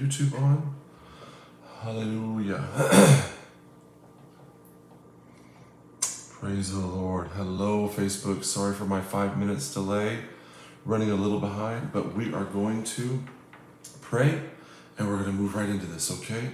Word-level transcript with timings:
YouTube 0.00 0.40
on. 0.40 0.74
Hallelujah. 1.82 2.64
Praise 6.00 6.72
the 6.72 6.80
Lord. 6.80 7.28
Hello, 7.28 7.86
Facebook. 7.86 8.44
Sorry 8.44 8.74
for 8.74 8.86
my 8.86 9.02
five 9.02 9.36
minutes 9.36 9.74
delay. 9.74 10.20
Running 10.86 11.10
a 11.10 11.14
little 11.14 11.38
behind, 11.38 11.92
but 11.92 12.14
we 12.14 12.32
are 12.32 12.44
going 12.44 12.82
to 12.84 13.22
pray 14.00 14.40
and 14.96 15.06
we're 15.06 15.18
going 15.18 15.26
to 15.26 15.32
move 15.32 15.54
right 15.54 15.68
into 15.68 15.84
this, 15.84 16.10
okay? 16.10 16.52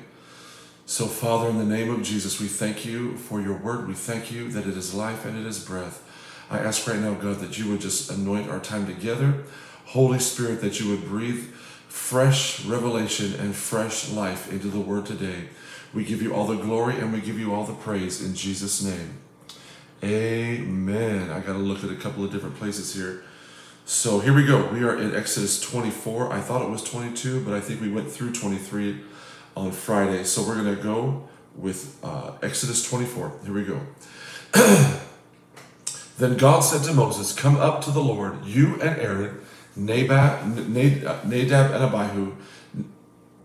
So, 0.85 1.07
Father, 1.07 1.49
in 1.49 1.59
the 1.59 1.65
name 1.65 1.89
of 1.89 2.03
Jesus, 2.03 2.41
we 2.41 2.49
thank 2.49 2.85
you 2.85 3.17
for 3.17 3.41
your 3.41 3.57
word. 3.57 3.87
We 3.87 3.95
thank 3.95 4.33
you 4.33 4.51
that 4.51 4.67
it 4.67 4.77
is 4.77 4.93
life 4.93 5.25
and 5.25 5.39
it 5.39 5.47
is 5.47 5.65
breath. 5.65 6.03
I 6.51 6.59
ask 6.59 6.85
right 6.89 6.99
now, 6.99 7.15
God, 7.15 7.39
that 7.39 7.57
you 7.59 7.71
would 7.71 7.81
just 7.81 8.11
anoint 8.11 8.51
our 8.51 8.59
time 8.59 8.87
together. 8.87 9.45
Holy 9.85 10.19
Spirit, 10.19 10.61
that 10.63 10.81
you 10.81 10.91
would 10.91 11.05
breathe 11.05 11.53
fresh 11.97 12.65
revelation 12.67 13.35
and 13.41 13.57
fresh 13.57 14.11
life 14.11 14.53
into 14.53 14.69
the 14.69 14.79
word 14.79 15.07
today. 15.07 15.49
We 15.93 16.05
give 16.05 16.23
you 16.23 16.35
all 16.35 16.47
the 16.47 16.55
glory 16.55 16.99
and 16.99 17.13
we 17.13 17.21
give 17.21 17.37
you 17.37 17.53
all 17.53 17.65
the 17.65 17.73
praise 17.73 18.23
in 18.23 18.35
Jesus' 18.35 18.81
name. 18.83 19.19
Amen. 20.05 21.31
I 21.31 21.41
got 21.41 21.55
to 21.55 21.59
look 21.59 21.83
at 21.83 21.91
a 21.91 21.97
couple 21.97 22.23
of 22.23 22.31
different 22.31 22.57
places 22.57 22.95
here. 22.95 23.25
So 23.87 24.21
here 24.21 24.35
we 24.35 24.45
go. 24.45 24.67
We 24.67 24.85
are 24.85 24.97
in 24.97 25.17
Exodus 25.17 25.59
24. 25.61 26.33
I 26.33 26.41
thought 26.41 26.63
it 26.63 26.69
was 26.69 26.85
22, 26.85 27.45
but 27.45 27.55
I 27.55 27.61
think 27.61 27.81
we 27.81 27.89
went 27.89 28.09
through 28.13 28.35
23 28.35 29.01
on 29.57 29.73
Friday. 29.73 30.23
So 30.23 30.43
we're 30.47 30.63
going 30.63 30.77
to 30.77 30.81
go 30.81 31.27
with 31.57 31.99
uh, 32.05 32.33
Exodus 32.43 32.89
24. 32.89 33.33
Here 33.43 33.55
we 33.55 33.65
go. 33.65 33.81
then 36.19 36.37
God 36.37 36.61
said 36.61 36.83
to 36.85 36.93
Moses, 36.93 37.33
Come 37.33 37.57
up 37.57 37.83
to 37.85 37.91
the 37.91 38.03
Lord, 38.03 38.45
you 38.45 38.75
and 38.81 39.01
Aaron, 39.01 39.41
Nadab, 39.77 40.69
Nadab 40.69 41.73
and 41.73 41.85
Abihu, 41.85 42.33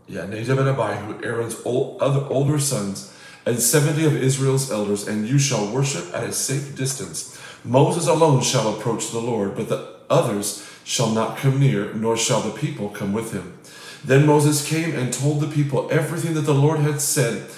yeah, 0.07 0.25
Nadab 0.25 0.59
and 0.59 0.69
Abihu, 0.69 1.23
Aaron's 1.23 1.61
old, 1.65 2.01
other 2.01 2.25
older 2.29 2.59
sons, 2.59 3.13
and 3.45 3.59
70 3.59 4.05
of 4.05 4.15
Israel's 4.15 4.71
elders, 4.71 5.07
and 5.07 5.27
you 5.27 5.37
shall 5.37 5.71
worship 5.73 6.13
at 6.13 6.23
a 6.23 6.31
safe 6.31 6.75
distance. 6.75 7.39
Moses 7.63 8.07
alone 8.07 8.41
shall 8.41 8.75
approach 8.75 9.11
the 9.11 9.19
Lord, 9.19 9.55
but 9.55 9.69
the 9.69 9.95
others 10.09 10.67
shall 10.83 11.11
not 11.11 11.37
come 11.37 11.59
near, 11.59 11.93
nor 11.93 12.17
shall 12.17 12.41
the 12.41 12.57
people 12.57 12.89
come 12.89 13.13
with 13.13 13.33
him. 13.33 13.57
Then 14.03 14.25
Moses 14.25 14.67
came 14.67 14.95
and 14.95 15.13
told 15.13 15.41
the 15.41 15.47
people 15.47 15.87
everything 15.91 16.33
that 16.33 16.41
the 16.41 16.53
Lord 16.53 16.79
had 16.79 17.01
said, 17.01 17.49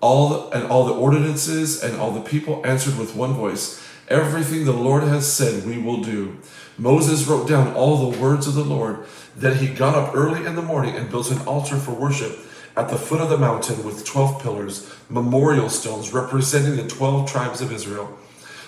all 0.00 0.28
the, 0.28 0.58
and 0.58 0.70
all 0.70 0.84
the 0.84 0.94
ordinances, 0.94 1.82
and 1.82 2.00
all 2.00 2.10
the 2.12 2.20
people 2.20 2.64
answered 2.64 2.98
with 2.98 3.14
one 3.14 3.34
voice, 3.34 3.80
Everything 4.08 4.64
the 4.64 4.72
Lord 4.72 5.04
has 5.04 5.30
said, 5.30 5.64
we 5.66 5.78
will 5.78 6.02
do. 6.02 6.38
Moses 6.76 7.26
wrote 7.26 7.48
down 7.48 7.74
all 7.74 8.10
the 8.10 8.18
words 8.18 8.46
of 8.46 8.54
the 8.54 8.64
Lord. 8.64 9.04
Then 9.36 9.58
he 9.58 9.68
got 9.68 9.94
up 9.94 10.14
early 10.14 10.44
in 10.44 10.56
the 10.56 10.62
morning 10.62 10.96
and 10.96 11.10
built 11.10 11.30
an 11.30 11.40
altar 11.46 11.76
for 11.76 11.92
worship 11.92 12.38
at 12.76 12.88
the 12.88 12.96
foot 12.96 13.20
of 13.20 13.28
the 13.28 13.38
mountain 13.38 13.84
with 13.84 14.04
12 14.04 14.42
pillars, 14.42 14.90
memorial 15.08 15.68
stones 15.68 16.12
representing 16.12 16.76
the 16.76 16.88
12 16.88 17.30
tribes 17.30 17.60
of 17.60 17.72
Israel. 17.72 18.18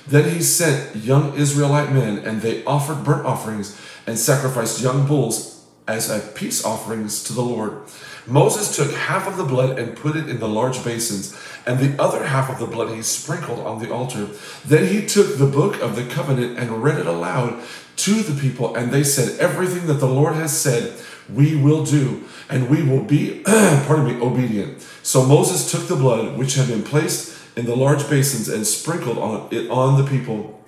Then 0.07 0.29
he 0.29 0.43
sent 0.43 0.97
young 0.97 1.35
Israelite 1.35 1.93
men, 1.93 2.19
and 2.19 2.43
they 2.43 2.65
offered 2.65 3.05
burnt 3.05 3.25
offerings 3.25 3.81
and 4.07 4.19
sacrificed 4.19 4.83
young 4.83 5.07
bulls 5.07 5.54
as 5.87 6.11
a 6.11 6.21
peace 6.33 6.65
offerings 6.65 7.23
to 7.25 7.33
the 7.33 7.43
Lord. 7.43 7.83
Moses 8.27 8.75
took 8.75 8.91
half 8.93 9.29
of 9.29 9.37
the 9.37 9.45
blood 9.45 9.79
and 9.79 9.97
put 9.97 10.17
it 10.17 10.31
in 10.31 10.39
the 10.39 10.49
large 10.49 10.83
basins, 10.83 11.37
and 11.67 11.79
the 11.79 12.01
other 12.03 12.25
half 12.25 12.51
of 12.51 12.59
the 12.59 12.67
blood 12.67 12.95
he 12.95 13.03
sprinkled 13.03 13.61
on 13.61 13.83
the 13.83 13.93
altar. 13.93 14.29
Then 14.65 14.87
he 14.87 15.07
took 15.07 15.37
the 15.37 15.47
book 15.47 15.81
of 15.83 15.95
the 15.95 16.07
covenant 16.07 16.59
and 16.59 16.83
read 16.83 16.99
it 16.99 17.07
aloud 17.07 17.63
to 17.97 18.23
the 18.23 18.41
people, 18.41 18.75
and 18.75 18.91
they 18.91 19.05
said, 19.05 19.39
Everything 19.39 19.87
that 19.87 19.95
the 19.95 20.09
Lord 20.09 20.35
has 20.37 20.59
said, 20.59 20.99
we 21.33 21.55
will 21.55 21.85
do, 21.85 22.25
and 22.49 22.69
we 22.69 22.83
will 22.83 23.03
be, 23.03 23.43
pardon 23.45 24.07
me, 24.07 24.21
obedient. 24.21 24.81
So 25.03 25.25
Moses 25.25 25.71
took 25.71 25.87
the 25.89 25.97
blood 25.97 26.39
which 26.39 26.55
had 26.55 26.69
been 26.69 26.83
placed 26.83 27.39
in 27.57 27.67
the 27.67 27.77
large 27.77 28.09
basins 28.09 28.49
and 28.49 28.67
sprinkled 28.67 29.19
on 29.19 29.49
it 29.51 29.71
on 29.71 30.03
the 30.03 30.09
people 30.09 30.64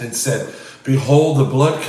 and 0.00 0.14
said, 0.14 0.54
Behold 0.84 1.38
the 1.38 1.44
blood, 1.44 1.82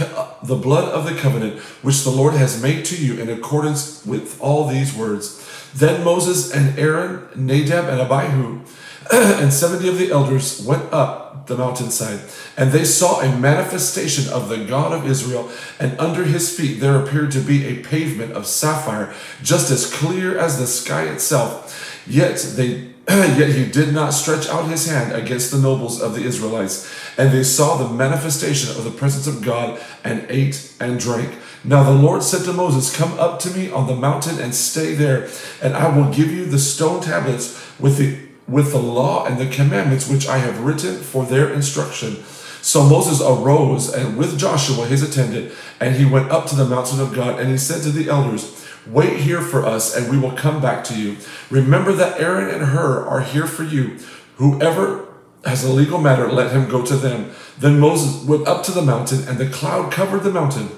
the 0.43 0.55
blood 0.55 0.85
of 0.85 1.05
the 1.05 1.15
covenant 1.15 1.59
which 1.81 2.03
the 2.03 2.09
Lord 2.09 2.33
has 2.33 2.61
made 2.61 2.85
to 2.85 2.97
you 2.97 3.19
in 3.19 3.29
accordance 3.29 4.05
with 4.05 4.39
all 4.41 4.67
these 4.67 4.93
words. 4.93 5.45
Then 5.73 6.03
Moses 6.03 6.51
and 6.51 6.77
Aaron, 6.77 7.27
Nadab 7.35 7.85
and 7.85 8.01
Abihu, 8.01 8.61
and 9.11 9.53
seventy 9.53 9.87
of 9.87 9.97
the 9.97 10.11
elders 10.11 10.61
went 10.65 10.91
up 10.91 11.47
the 11.47 11.57
mountainside, 11.57 12.19
and 12.57 12.71
they 12.71 12.83
saw 12.83 13.21
a 13.21 13.37
manifestation 13.37 14.31
of 14.31 14.49
the 14.49 14.65
God 14.65 14.91
of 14.91 15.09
Israel, 15.09 15.49
and 15.79 15.99
under 15.99 16.25
his 16.25 16.55
feet 16.55 16.79
there 16.79 16.99
appeared 16.99 17.31
to 17.31 17.39
be 17.39 17.65
a 17.65 17.83
pavement 17.83 18.33
of 18.33 18.45
sapphire, 18.45 19.13
just 19.41 19.71
as 19.71 19.91
clear 19.91 20.37
as 20.37 20.57
the 20.57 20.67
sky 20.67 21.03
itself. 21.03 22.03
Yet 22.07 22.37
they 22.55 22.89
Yet 23.09 23.55
he 23.55 23.65
did 23.65 23.91
not 23.91 24.13
stretch 24.13 24.47
out 24.49 24.69
his 24.69 24.87
hand 24.87 25.13
against 25.13 25.49
the 25.49 25.57
nobles 25.57 25.99
of 25.99 26.13
the 26.13 26.21
Israelites. 26.21 26.87
And 27.19 27.33
they 27.33 27.43
saw 27.43 27.75
the 27.75 27.93
manifestation 27.93 28.69
of 28.77 28.85
the 28.85 28.91
presence 28.91 29.27
of 29.27 29.43
God 29.43 29.77
and 30.05 30.25
ate 30.29 30.73
and 30.79 30.97
drank. 30.97 31.37
Now 31.65 31.83
the 31.83 31.91
Lord 31.91 32.23
said 32.23 32.45
to 32.45 32.53
Moses, 32.53 32.95
Come 32.95 33.19
up 33.19 33.39
to 33.41 33.49
me 33.51 33.69
on 33.69 33.87
the 33.87 33.95
mountain 33.95 34.39
and 34.39 34.55
stay 34.55 34.93
there, 34.93 35.27
and 35.61 35.75
I 35.75 35.93
will 35.93 36.13
give 36.13 36.31
you 36.31 36.45
the 36.45 36.57
stone 36.57 37.01
tablets 37.01 37.61
with 37.77 37.97
the 37.97 38.17
with 38.47 38.71
the 38.71 38.79
law 38.79 39.25
and 39.25 39.37
the 39.37 39.53
commandments 39.53 40.09
which 40.09 40.27
I 40.27 40.37
have 40.37 40.61
written 40.61 40.95
for 40.95 41.25
their 41.25 41.53
instruction. 41.53 42.23
So 42.61 42.83
Moses 42.83 43.21
arose 43.21 43.93
and 43.93 44.17
with 44.17 44.39
Joshua 44.39 44.85
his 44.85 45.03
attendant, 45.03 45.51
and 45.79 45.97
he 45.97 46.05
went 46.05 46.31
up 46.31 46.45
to 46.47 46.55
the 46.55 46.65
mountain 46.65 47.01
of 47.01 47.13
God, 47.13 47.37
and 47.37 47.49
he 47.49 47.57
said 47.57 47.83
to 47.83 47.91
the 47.91 48.09
elders, 48.09 48.65
Wait 48.87 49.19
here 49.19 49.41
for 49.41 49.65
us, 49.65 49.93
and 49.93 50.09
we 50.09 50.17
will 50.17 50.31
come 50.31 50.61
back 50.61 50.85
to 50.85 50.99
you. 50.99 51.17
Remember 51.49 51.91
that 51.91 52.19
Aaron 52.19 52.49
and 52.49 52.67
Hur 52.67 53.05
are 53.05 53.21
here 53.21 53.45
for 53.45 53.63
you. 53.63 53.97
Whoever 54.37 55.08
has 55.45 55.63
a 55.63 55.71
legal 55.71 55.99
matter, 55.99 56.31
let 56.31 56.51
him 56.51 56.69
go 56.69 56.85
to 56.85 56.95
them. 56.95 57.31
Then 57.57 57.79
Moses 57.79 58.25
went 58.25 58.47
up 58.47 58.63
to 58.63 58.71
the 58.71 58.81
mountain, 58.81 59.27
and 59.27 59.37
the 59.37 59.49
cloud 59.49 59.91
covered 59.91 60.23
the 60.23 60.31
mountain. 60.31 60.69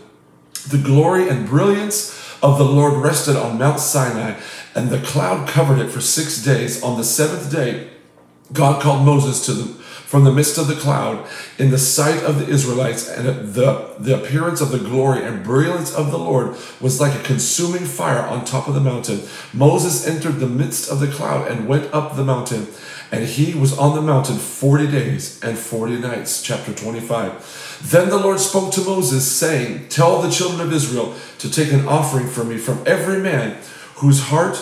The 0.67 0.77
glory 0.77 1.27
and 1.29 1.47
brilliance 1.47 2.17
of 2.43 2.57
the 2.57 2.65
Lord 2.65 2.93
rested 3.01 3.35
on 3.35 3.57
Mount 3.57 3.79
Sinai, 3.79 4.39
and 4.75 4.89
the 4.89 4.99
cloud 4.99 5.47
covered 5.47 5.79
it 5.79 5.89
for 5.89 6.01
six 6.01 6.43
days. 6.43 6.83
On 6.83 6.97
the 6.97 7.03
seventh 7.03 7.51
day, 7.51 7.89
God 8.53 8.81
called 8.81 9.05
Moses 9.05 9.45
to 9.45 9.53
the 9.53 9.81
from 10.11 10.25
the 10.25 10.33
midst 10.33 10.57
of 10.57 10.67
the 10.67 10.75
cloud 10.75 11.25
in 11.57 11.71
the 11.71 11.77
sight 11.77 12.21
of 12.23 12.37
the 12.37 12.45
Israelites, 12.45 13.07
and 13.07 13.53
the, 13.53 13.95
the 13.97 14.13
appearance 14.13 14.59
of 14.59 14.69
the 14.69 14.77
glory 14.77 15.23
and 15.23 15.41
brilliance 15.41 15.95
of 15.95 16.11
the 16.11 16.19
Lord 16.19 16.57
was 16.81 16.99
like 16.99 17.17
a 17.17 17.23
consuming 17.23 17.85
fire 17.85 18.19
on 18.19 18.43
top 18.43 18.67
of 18.67 18.73
the 18.73 18.81
mountain. 18.81 19.21
Moses 19.53 20.05
entered 20.05 20.41
the 20.41 20.49
midst 20.49 20.91
of 20.91 20.99
the 20.99 21.07
cloud 21.07 21.49
and 21.49 21.65
went 21.65 21.93
up 21.93 22.17
the 22.17 22.25
mountain, 22.25 22.67
and 23.11 23.25
he 23.25 23.53
was 23.53 23.77
on 23.77 23.95
the 23.95 24.01
mountain 24.01 24.37
40 24.37 24.87
days 24.87 25.43
and 25.43 25.57
40 25.57 25.97
nights. 25.97 26.41
Chapter 26.41 26.73
25. 26.73 27.79
Then 27.83 28.09
the 28.09 28.17
Lord 28.17 28.39
spoke 28.39 28.73
to 28.73 28.81
Moses, 28.81 29.29
saying, 29.29 29.89
Tell 29.89 30.21
the 30.21 30.31
children 30.31 30.61
of 30.61 30.73
Israel 30.73 31.13
to 31.39 31.51
take 31.51 31.73
an 31.73 31.87
offering 31.87 32.27
for 32.27 32.43
me 32.43 32.57
from 32.57 32.81
every 32.85 33.19
man 33.19 33.57
whose 33.95 34.21
heart, 34.23 34.55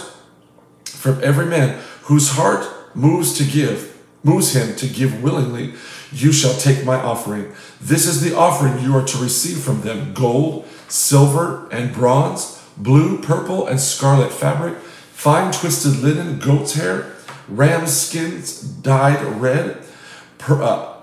from 0.86 1.24
every 1.24 1.46
man 1.46 1.80
whose 2.04 2.32
heart 2.32 2.68
moves 2.96 3.38
to 3.38 3.44
give 3.44 3.90
moves 4.24 4.56
him 4.56 4.76
to 4.76 4.88
give 4.88 5.24
willingly, 5.24 5.74
you 6.12 6.31
shall 6.31 6.54
take 6.56 6.84
my 6.86 6.96
offering. 6.96 7.52
This 7.80 8.06
is 8.06 8.22
the 8.22 8.36
offering 8.36 8.84
you 8.84 8.96
are 8.96 9.06
to 9.06 9.18
receive 9.18 9.60
from 9.60 9.81
them 9.81 10.14
gold, 10.14 10.68
silver, 10.88 11.68
and 11.72 11.94
bronze, 11.94 12.62
blue, 12.76 13.22
purple, 13.22 13.68
and 13.68 13.80
scarlet 13.80 14.31
fabric, 14.31 14.76
fine 14.78 15.52
twisted 15.52 15.98
linen, 15.98 16.40
goat's 16.40 16.74
hair, 16.74 17.16
ram 17.50 17.88
skins 17.88 18.62
dyed 18.62 19.22
red, 19.42 19.84
per, 20.38 20.62
uh, 20.62 20.94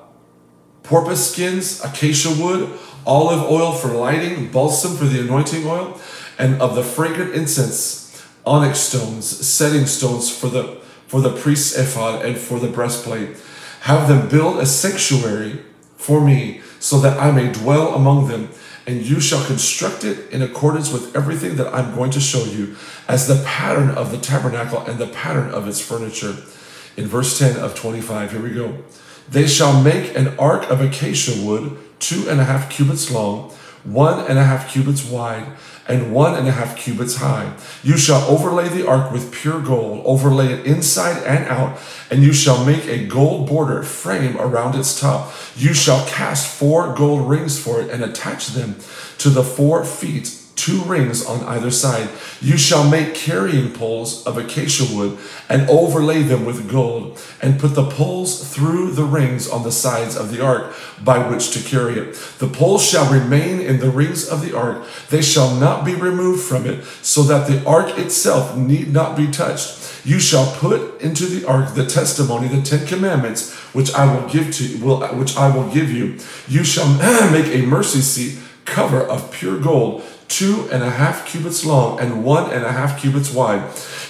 porpoise 0.82 1.32
skins, 1.32 1.82
acacia 1.84 2.30
wood, 2.30 2.78
olive 3.06 3.50
oil 3.50 3.72
for 3.72 3.88
lighting, 3.88 4.50
balsam 4.50 4.96
for 4.96 5.04
the 5.04 5.20
anointing 5.20 5.66
oil, 5.66 6.00
and 6.38 6.60
of 6.60 6.74
the 6.74 6.82
fragrant 6.82 7.34
incense, 7.34 8.22
onyx 8.44 8.78
stones, 8.78 9.26
setting 9.26 9.86
stones 9.86 10.30
for 10.30 10.48
the 10.48 10.76
for 11.06 11.20
the 11.20 11.36
priest's 11.36 11.78
ephod 11.78 12.24
and 12.24 12.36
for 12.36 12.58
the 12.58 12.68
breastplate. 12.68 13.36
Have 13.82 14.08
them 14.08 14.28
build 14.28 14.58
a 14.58 14.66
sanctuary 14.66 15.60
for 15.96 16.20
me 16.20 16.60
so 16.80 16.98
that 17.00 17.18
I 17.18 17.30
may 17.30 17.52
dwell 17.52 17.94
among 17.94 18.28
them. 18.28 18.48
And 18.86 19.04
you 19.04 19.20
shall 19.20 19.44
construct 19.44 20.04
it 20.04 20.30
in 20.30 20.42
accordance 20.42 20.92
with 20.92 21.16
everything 21.16 21.56
that 21.56 21.74
I'm 21.74 21.94
going 21.94 22.12
to 22.12 22.20
show 22.20 22.44
you 22.44 22.76
as 23.08 23.26
the 23.26 23.42
pattern 23.44 23.90
of 23.90 24.12
the 24.12 24.18
tabernacle 24.18 24.80
and 24.80 24.98
the 24.98 25.08
pattern 25.08 25.50
of 25.50 25.66
its 25.66 25.80
furniture. 25.80 26.36
In 26.96 27.06
verse 27.06 27.38
10 27.38 27.56
of 27.56 27.74
25, 27.74 28.32
here 28.32 28.42
we 28.42 28.54
go. 28.54 28.78
They 29.28 29.48
shall 29.48 29.82
make 29.82 30.16
an 30.16 30.38
ark 30.38 30.70
of 30.70 30.80
acacia 30.80 31.44
wood, 31.44 31.76
two 31.98 32.28
and 32.28 32.40
a 32.40 32.44
half 32.44 32.70
cubits 32.70 33.10
long, 33.10 33.52
one 33.86 34.20
and 34.26 34.38
a 34.38 34.44
half 34.44 34.70
cubits 34.70 35.04
wide 35.04 35.46
and 35.88 36.12
one 36.12 36.34
and 36.34 36.48
a 36.48 36.52
half 36.52 36.76
cubits 36.76 37.16
high. 37.16 37.54
You 37.82 37.96
shall 37.96 38.22
overlay 38.28 38.68
the 38.68 38.86
ark 38.86 39.12
with 39.12 39.32
pure 39.32 39.60
gold, 39.60 40.02
overlay 40.04 40.52
it 40.52 40.66
inside 40.66 41.22
and 41.22 41.44
out, 41.46 41.78
and 42.10 42.22
you 42.22 42.32
shall 42.32 42.64
make 42.64 42.86
a 42.86 43.06
gold 43.06 43.48
border 43.48 43.82
frame 43.82 44.36
around 44.38 44.74
its 44.74 45.00
top. 45.00 45.32
You 45.56 45.74
shall 45.74 46.04
cast 46.06 46.48
four 46.48 46.94
gold 46.94 47.28
rings 47.28 47.62
for 47.62 47.80
it 47.80 47.90
and 47.90 48.02
attach 48.02 48.48
them 48.48 48.76
to 49.18 49.30
the 49.30 49.44
four 49.44 49.84
feet 49.84 50.42
two 50.66 50.80
rings 50.82 51.24
on 51.24 51.44
either 51.44 51.70
side. 51.70 52.08
You 52.40 52.56
shall 52.56 52.88
make 52.88 53.14
carrying 53.14 53.72
poles 53.72 54.26
of 54.26 54.36
acacia 54.36 54.84
wood 54.92 55.16
and 55.48 55.70
overlay 55.70 56.22
them 56.22 56.44
with 56.44 56.68
gold, 56.68 57.20
and 57.40 57.60
put 57.60 57.76
the 57.76 57.88
poles 57.88 58.52
through 58.52 58.90
the 58.90 59.04
rings 59.04 59.48
on 59.48 59.62
the 59.62 59.70
sides 59.70 60.16
of 60.16 60.32
the 60.32 60.44
ark 60.44 60.74
by 61.04 61.18
which 61.28 61.52
to 61.52 61.60
carry 61.60 61.94
it. 62.00 62.14
The 62.38 62.48
poles 62.48 62.84
shall 62.84 63.12
remain 63.12 63.60
in 63.60 63.78
the 63.78 63.90
rings 63.90 64.28
of 64.28 64.42
the 64.42 64.56
ark, 64.56 64.84
they 65.08 65.22
shall 65.22 65.54
not 65.54 65.84
be 65.84 65.94
removed 65.94 66.42
from 66.42 66.66
it, 66.66 66.84
so 67.00 67.22
that 67.22 67.46
the 67.46 67.64
ark 67.64 67.96
itself 67.96 68.56
need 68.56 68.92
not 68.92 69.16
be 69.16 69.28
touched. 69.30 70.04
You 70.04 70.18
shall 70.18 70.52
put 70.56 71.00
into 71.00 71.26
the 71.26 71.46
ark 71.46 71.74
the 71.74 71.86
testimony, 71.86 72.48
the 72.48 72.62
Ten 72.62 72.86
Commandments, 72.86 73.54
which 73.72 73.94
I 73.94 74.12
will 74.12 74.28
give 74.28 74.52
to 74.54 74.84
will, 74.84 75.06
which 75.14 75.36
I 75.36 75.54
will 75.54 75.68
give 75.72 75.92
you. 75.92 76.18
You 76.48 76.64
shall 76.64 76.88
make 77.30 77.54
a 77.54 77.66
mercy 77.66 78.00
seat 78.00 78.38
cover 78.66 79.00
of 79.00 79.30
pure 79.30 79.58
gold, 79.58 80.02
two 80.28 80.68
and 80.72 80.82
a 80.82 80.90
half 80.90 81.26
cubits 81.26 81.64
long 81.64 82.00
and 82.00 82.24
one 82.24 82.50
and 82.50 82.64
a 82.64 82.72
half 82.72 83.00
cubits 83.00 83.32
wide. 83.32 83.62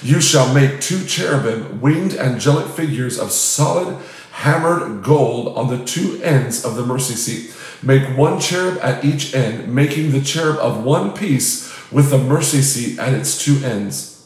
You 0.02 0.20
shall 0.20 0.52
make 0.52 0.80
two 0.80 1.04
cherubim, 1.04 1.80
winged 1.80 2.14
angelic 2.14 2.66
figures 2.68 3.18
of 3.18 3.32
solid 3.32 3.98
hammered 4.32 5.02
gold 5.02 5.56
on 5.56 5.68
the 5.68 5.84
two 5.84 6.20
ends 6.22 6.64
of 6.64 6.76
the 6.76 6.84
mercy 6.84 7.14
seat. 7.14 7.54
Make 7.82 8.16
one 8.16 8.40
cherub 8.40 8.78
at 8.82 9.04
each 9.04 9.34
end, 9.34 9.74
making 9.74 10.12
the 10.12 10.20
cherub 10.20 10.56
of 10.58 10.84
one 10.84 11.12
piece 11.12 11.72
with 11.90 12.10
the 12.10 12.18
mercy 12.18 12.62
seat 12.62 12.98
at 12.98 13.14
its 13.14 13.42
two 13.42 13.64
ends. 13.64 14.16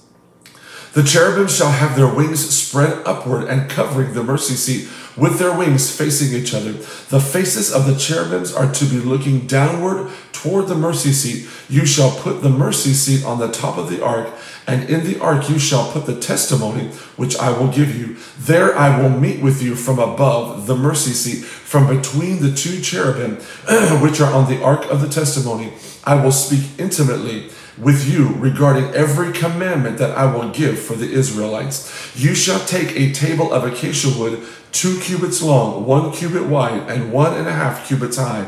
The 0.93 1.05
cherubim 1.05 1.47
shall 1.47 1.71
have 1.71 1.97
their 1.97 2.13
wings 2.13 2.49
spread 2.49 3.07
upward 3.07 3.45
and 3.45 3.71
covering 3.71 4.13
the 4.13 4.25
mercy 4.25 4.55
seat 4.55 4.89
with 5.17 5.39
their 5.39 5.57
wings 5.57 5.95
facing 5.97 6.37
each 6.37 6.55
other. 6.55 6.73
The 6.73 7.21
faces 7.21 7.73
of 7.73 7.87
the 7.87 7.97
cherubims 7.97 8.53
are 8.53 8.73
to 8.73 8.85
be 8.87 8.97
looking 8.97 9.47
downward 9.47 10.11
toward 10.43 10.69
the 10.69 10.75
mercy 10.75 11.13
seat. 11.13 11.49
You 11.69 11.85
shall 11.85 12.11
put 12.11 12.43
the 12.43 12.49
mercy 12.49 12.93
seat 12.93 13.25
on 13.25 13.39
the 13.39 13.51
top 13.51 13.77
of 13.77 13.91
the 13.91 14.03
ark, 14.03 14.31
and 14.67 14.89
in 14.89 15.05
the 15.05 15.21
ark 15.21 15.49
you 15.49 15.59
shall 15.59 15.91
put 15.93 16.07
the 16.07 16.19
testimony 16.19 16.89
which 17.17 17.37
I 17.37 17.57
will 17.57 17.69
give 17.69 17.97
you. 17.97 18.17
There 18.39 18.77
I 18.77 19.01
will 19.01 19.11
meet 19.11 19.43
with 19.43 19.63
you 19.63 19.75
from 19.75 19.99
above 19.99 20.67
the 20.67 20.77
mercy 20.77 21.13
seat, 21.13 21.45
from 21.45 21.95
between 21.95 22.41
the 22.41 22.55
two 22.55 22.81
cherubim 22.81 23.37
which 24.03 24.21
are 24.21 24.33
on 24.33 24.51
the 24.51 24.63
ark 24.63 24.87
of 24.91 25.01
the 25.01 25.09
testimony. 25.09 25.73
I 26.05 26.23
will 26.23 26.33
speak 26.33 26.79
intimately 26.79 27.51
with 27.79 28.09
you 28.09 28.29
regarding 28.35 28.95
every 28.95 29.33
commandment 29.33 29.99
that 29.99 30.17
I 30.17 30.33
will 30.35 30.51
give 30.51 30.79
for 30.79 30.95
the 30.95 31.11
Israelites. 31.11 32.17
You 32.17 32.35
shall 32.35 32.61
take 32.61 32.97
a 32.97 33.13
table 33.13 33.53
of 33.53 33.65
acacia 33.65 34.19
wood, 34.19 34.43
two 34.73 35.01
cubits 35.01 35.43
long, 35.43 35.87
one 35.87 36.13
cubit 36.13 36.47
wide, 36.47 36.89
and 36.91 37.13
one 37.13 37.35
and 37.37 37.49
a 37.49 37.53
half 37.53 37.87
cubits 37.87 38.17
high. 38.17 38.47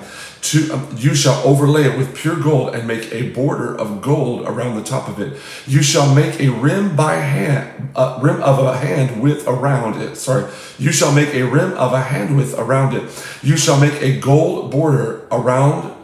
Um, 0.73 0.95
you 0.99 1.15
shall 1.15 1.41
overlay 1.47 1.85
it 1.85 1.97
with 1.97 2.17
pure 2.17 2.39
gold 2.39 2.75
and 2.75 2.87
make 2.87 3.13
a 3.13 3.31
border 3.31 3.75
of 3.79 4.03
gold 4.03 4.43
around 4.43 4.75
the 4.75 4.83
top 4.83 5.09
of 5.09 5.21
it. 5.21 5.41
You 5.67 5.83
shall 5.83 6.13
make 6.15 6.41
a 6.41 6.49
rim 6.49 6.97
by 6.97 7.15
hand, 7.15 7.91
a 7.95 8.19
rim 8.21 8.43
of 8.43 8.59
a 8.59 8.77
hand 8.77 9.23
width 9.23 9.47
around 9.47 10.03
it. 10.03 10.17
Sorry. 10.17 10.51
You 10.79 10.91
shall 10.91 11.13
make 11.13 11.33
a 11.33 11.45
rim 11.45 11.73
of 11.75 11.93
a 11.93 12.01
hand 12.01 12.37
width 12.37 12.59
around 12.59 12.95
it. 12.95 13.03
You 13.43 13.57
shall 13.57 13.81
make 13.81 14.03
a 14.03 14.19
gold 14.19 14.73
border 14.73 15.27
around 15.31 15.95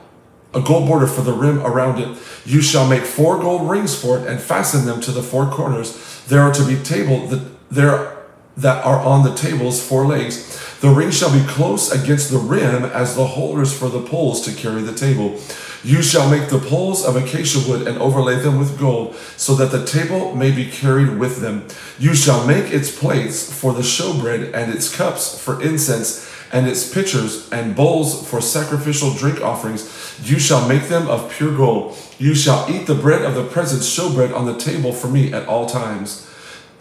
a 0.55 0.63
gold 0.63 0.89
border 0.89 1.07
for 1.07 1.21
the 1.21 1.33
rim 1.33 1.59
around 1.61 2.01
it. 2.01 2.17
You 2.47 2.63
shall 2.63 2.89
make 2.89 3.03
four 3.03 3.39
gold 3.39 3.69
rings 3.69 4.01
for 4.01 4.19
it 4.19 4.27
and 4.27 4.41
fasten 4.41 4.87
them 4.87 5.01
to 5.03 5.11
the 5.11 5.23
four 5.23 5.51
corners. 5.51 6.25
There 6.29 6.41
are 6.41 6.53
to 6.55 6.65
be 6.65 6.83
table 6.83 7.27
that 7.27 7.71
there 7.71 8.17
that 8.57 8.85
are 8.85 8.99
on 8.99 9.25
the 9.25 9.35
tables 9.35 9.87
four 9.87 10.05
legs. 10.07 10.59
The 10.81 10.91
ring 10.91 11.11
shall 11.11 11.33
be 11.33 11.45
close 11.47 11.91
against 11.91 12.31
the 12.31 12.39
rim 12.39 12.85
as 12.85 13.17
the 13.17 13.27
holders 13.27 13.77
for 13.77 13.89
the 13.89 14.01
poles 14.01 14.43
to 14.43 14.53
carry 14.53 14.83
the 14.83 14.95
table. 14.95 15.37
You 15.83 16.03
shall 16.03 16.31
make 16.31 16.51
the 16.51 16.59
poles 16.59 17.05
of 17.05 17.17
acacia 17.17 17.59
wood 17.69 17.89
and 17.89 17.99
overlay 17.99 18.37
them 18.37 18.59
with 18.59 18.79
gold, 18.79 19.17
so 19.37 19.57
that 19.57 19.73
the 19.73 19.85
table 19.85 20.37
may 20.37 20.53
be 20.53 20.71
carried 20.71 21.19
with 21.19 21.41
them. 21.41 21.67
You 21.99 22.15
shall 22.15 22.47
make 22.47 22.73
its 22.73 22.97
plates 22.97 23.53
for 23.53 23.73
the 23.73 23.83
showbread 23.83 24.55
and 24.55 24.73
its 24.73 24.95
cups 24.95 25.37
for 25.43 25.61
incense 25.61 26.29
and 26.53 26.67
its 26.67 26.93
pitchers 26.93 27.51
and 27.51 27.77
bowls 27.77 28.29
for 28.29 28.41
sacrificial 28.41 29.13
drink 29.15 29.41
offerings. 29.41 30.17
You 30.23 30.39
shall 30.39 30.67
make 30.69 30.85
them 30.85 31.09
of 31.09 31.31
pure 31.31 31.57
gold. 31.57 31.97
You 32.19 32.35
shall 32.35 32.71
eat 32.71 32.87
the 32.87 32.95
bread 32.95 33.23
of 33.23 33.35
the 33.35 33.45
presence 33.45 33.89
showbread 33.89 34.35
on 34.35 34.47
the 34.47 34.57
table 34.57 34.93
for 34.93 35.09
me 35.09 35.33
at 35.33 35.47
all 35.47 35.67
times. 35.67 36.25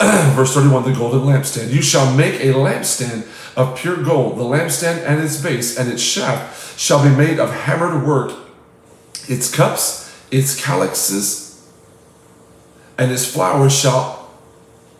Verse 0.00 0.54
31 0.54 0.84
The 0.84 0.92
golden 0.92 1.20
lampstand. 1.20 1.70
You 1.72 1.82
shall 1.82 2.14
make 2.14 2.40
a 2.40 2.52
lampstand 2.52 3.26
of 3.56 3.76
pure 3.76 4.02
gold. 4.02 4.38
The 4.38 4.44
lampstand 4.44 5.04
and 5.04 5.20
its 5.20 5.42
base 5.42 5.76
and 5.76 5.90
its 5.90 6.02
shaft 6.02 6.78
shall 6.78 7.02
be 7.02 7.14
made 7.14 7.40
of 7.40 7.52
hammered 7.52 8.06
work. 8.06 8.32
Its 9.28 9.52
cups, 9.52 10.14
its 10.30 10.60
calyxes, 10.60 11.68
and 12.96 13.10
its 13.10 13.30
flowers 13.30 13.78
shall 13.78 14.30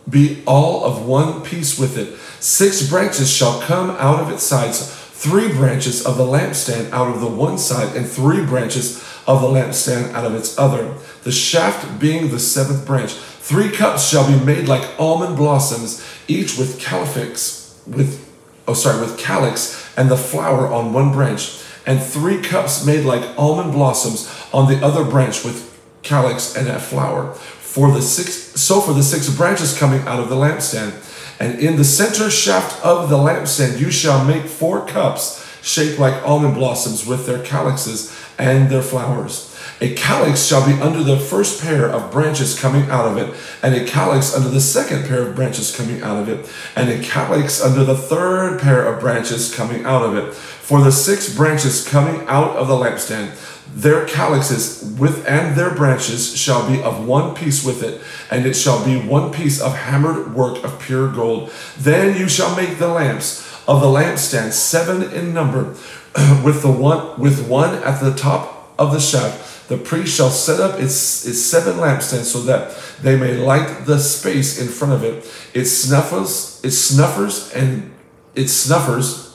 be 0.08 0.42
all 0.46 0.84
of 0.84 1.06
one 1.06 1.42
piece 1.42 1.78
with 1.78 1.96
it. 1.96 2.18
Six 2.40 2.88
branches 2.88 3.32
shall 3.32 3.60
come 3.60 3.90
out 3.90 4.20
of 4.20 4.30
its 4.30 4.42
sides, 4.42 4.92
three 4.94 5.48
branches 5.48 6.04
of 6.04 6.16
the 6.16 6.24
lampstand 6.24 6.90
out 6.92 7.14
of 7.14 7.20
the 7.20 7.26
one 7.28 7.58
side, 7.58 7.94
and 7.96 8.08
three 8.08 8.44
branches 8.44 8.98
of 9.26 9.42
the 9.42 9.48
lampstand 9.48 10.12
out 10.12 10.24
of 10.24 10.34
its 10.34 10.58
other. 10.58 10.94
The 11.24 11.32
shaft 11.32 12.00
being 12.00 12.30
the 12.30 12.38
seventh 12.38 12.86
branch. 12.86 13.12
Three 13.48 13.70
cups 13.70 14.06
shall 14.06 14.28
be 14.28 14.44
made 14.44 14.68
like 14.68 14.86
almond 15.00 15.38
blossoms, 15.38 16.06
each 16.28 16.58
with 16.58 16.78
calyx, 16.78 17.82
with 17.86 18.22
oh 18.68 18.74
sorry, 18.74 19.00
with 19.00 19.16
calyx 19.16 19.90
and 19.96 20.10
the 20.10 20.18
flower 20.18 20.66
on 20.66 20.92
one 20.92 21.12
branch, 21.12 21.58
and 21.86 21.98
three 21.98 22.42
cups 22.42 22.84
made 22.84 23.06
like 23.06 23.26
almond 23.38 23.72
blossoms 23.72 24.30
on 24.52 24.70
the 24.70 24.84
other 24.84 25.02
branch 25.02 25.46
with 25.46 25.80
calyx 26.02 26.54
and 26.56 26.68
a 26.68 26.78
flower. 26.78 27.32
For 27.32 27.90
the 27.90 28.02
six 28.02 28.34
so 28.60 28.82
for 28.82 28.92
the 28.92 29.02
six 29.02 29.34
branches 29.34 29.78
coming 29.78 30.02
out 30.02 30.20
of 30.20 30.28
the 30.28 30.36
lampstand 30.36 30.92
and 31.40 31.58
in 31.58 31.76
the 31.76 31.84
center 31.84 32.28
shaft 32.28 32.84
of 32.84 33.08
the 33.08 33.16
lampstand 33.16 33.80
you 33.80 33.90
shall 33.90 34.26
make 34.26 34.44
four 34.44 34.84
cups 34.84 35.42
shaped 35.62 35.98
like 35.98 36.22
almond 36.22 36.54
blossoms 36.54 37.06
with 37.06 37.24
their 37.24 37.42
calyxes 37.42 38.14
and 38.38 38.68
their 38.68 38.82
flowers. 38.82 39.47
A 39.80 39.94
calyx 39.94 40.44
shall 40.44 40.66
be 40.66 40.80
under 40.80 41.02
the 41.02 41.18
first 41.18 41.62
pair 41.62 41.88
of 41.88 42.10
branches 42.10 42.58
coming 42.58 42.90
out 42.90 43.06
of 43.06 43.16
it, 43.16 43.34
and 43.62 43.74
a 43.74 43.84
calyx 43.84 44.34
under 44.34 44.48
the 44.48 44.60
second 44.60 45.06
pair 45.06 45.26
of 45.26 45.36
branches 45.36 45.74
coming 45.74 46.02
out 46.02 46.20
of 46.20 46.28
it, 46.28 46.50
and 46.74 46.88
a 46.88 47.02
calyx 47.02 47.62
under 47.62 47.84
the 47.84 47.96
third 47.96 48.60
pair 48.60 48.86
of 48.86 49.00
branches 49.00 49.54
coming 49.54 49.84
out 49.84 50.02
of 50.02 50.16
it. 50.16 50.34
For 50.34 50.80
the 50.80 50.92
six 50.92 51.34
branches 51.34 51.86
coming 51.86 52.26
out 52.26 52.56
of 52.56 52.68
the 52.68 52.74
lampstand, 52.74 53.36
their 53.74 54.06
calyxes 54.06 54.96
with 54.98 55.26
and 55.28 55.54
their 55.54 55.74
branches 55.74 56.36
shall 56.36 56.68
be 56.68 56.82
of 56.82 57.06
one 57.06 57.34
piece 57.34 57.64
with 57.64 57.82
it, 57.82 58.00
and 58.30 58.46
it 58.46 58.54
shall 58.54 58.84
be 58.84 58.98
one 58.98 59.32
piece 59.32 59.60
of 59.60 59.76
hammered 59.76 60.34
work 60.34 60.64
of 60.64 60.80
pure 60.80 61.10
gold. 61.12 61.52
Then 61.78 62.18
you 62.18 62.28
shall 62.28 62.56
make 62.56 62.78
the 62.78 62.88
lamps 62.88 63.46
of 63.68 63.80
the 63.80 63.86
lampstand 63.86 64.52
seven 64.52 65.02
in 65.12 65.34
number, 65.34 65.74
with 66.44 66.62
the 66.62 66.72
one 66.72 67.20
with 67.20 67.46
one 67.46 67.74
at 67.84 68.00
the 68.00 68.14
top 68.14 68.74
of 68.78 68.92
the 68.92 69.00
shaft. 69.00 69.47
The 69.68 69.76
priest 69.76 70.16
shall 70.16 70.30
set 70.30 70.60
up 70.60 70.80
its, 70.80 71.26
its 71.26 71.40
seven 71.40 71.76
lampstands 71.76 72.24
so 72.24 72.40
that 72.42 72.74
they 73.02 73.16
may 73.16 73.36
light 73.36 73.86
the 73.86 73.98
space 73.98 74.60
in 74.60 74.68
front 74.68 74.94
of 74.94 75.04
it. 75.04 75.30
Its 75.54 75.70
snuffers, 75.70 76.60
its 76.64 76.78
snuffers, 76.78 77.52
and 77.52 77.92
its 78.34 78.52
snuffers 78.52 79.28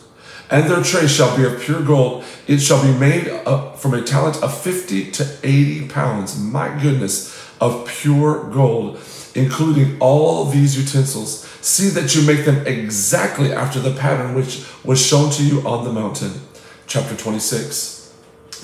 and 0.54 0.70
their 0.70 0.84
tray 0.84 1.08
shall 1.08 1.36
be 1.36 1.44
of 1.46 1.60
pure 1.60 1.82
gold. 1.82 2.24
It 2.48 2.60
shall 2.60 2.84
be 2.84 2.98
made 2.98 3.28
up 3.28 3.80
from 3.80 3.96
a 3.96 4.04
talent 4.04 4.44
of 4.44 4.56
50 4.56 5.10
to 5.12 5.38
80 5.42 5.88
pounds. 5.88 6.40
My 6.40 6.80
goodness, 6.80 7.36
of 7.60 7.88
pure 7.88 8.44
gold, 8.52 9.00
including 9.34 9.98
all 10.00 10.46
these 10.46 10.78
utensils. 10.78 11.44
See 11.62 11.88
that 11.90 12.14
you 12.14 12.22
make 12.22 12.46
them 12.46 12.68
exactly 12.68 13.52
after 13.52 13.80
the 13.80 13.96
pattern 13.96 14.36
which 14.36 14.64
was 14.84 15.04
shown 15.04 15.32
to 15.32 15.44
you 15.44 15.68
on 15.68 15.86
the 15.86 15.92
mountain. 15.92 16.34
Chapter 16.86 17.16
26. 17.16 18.03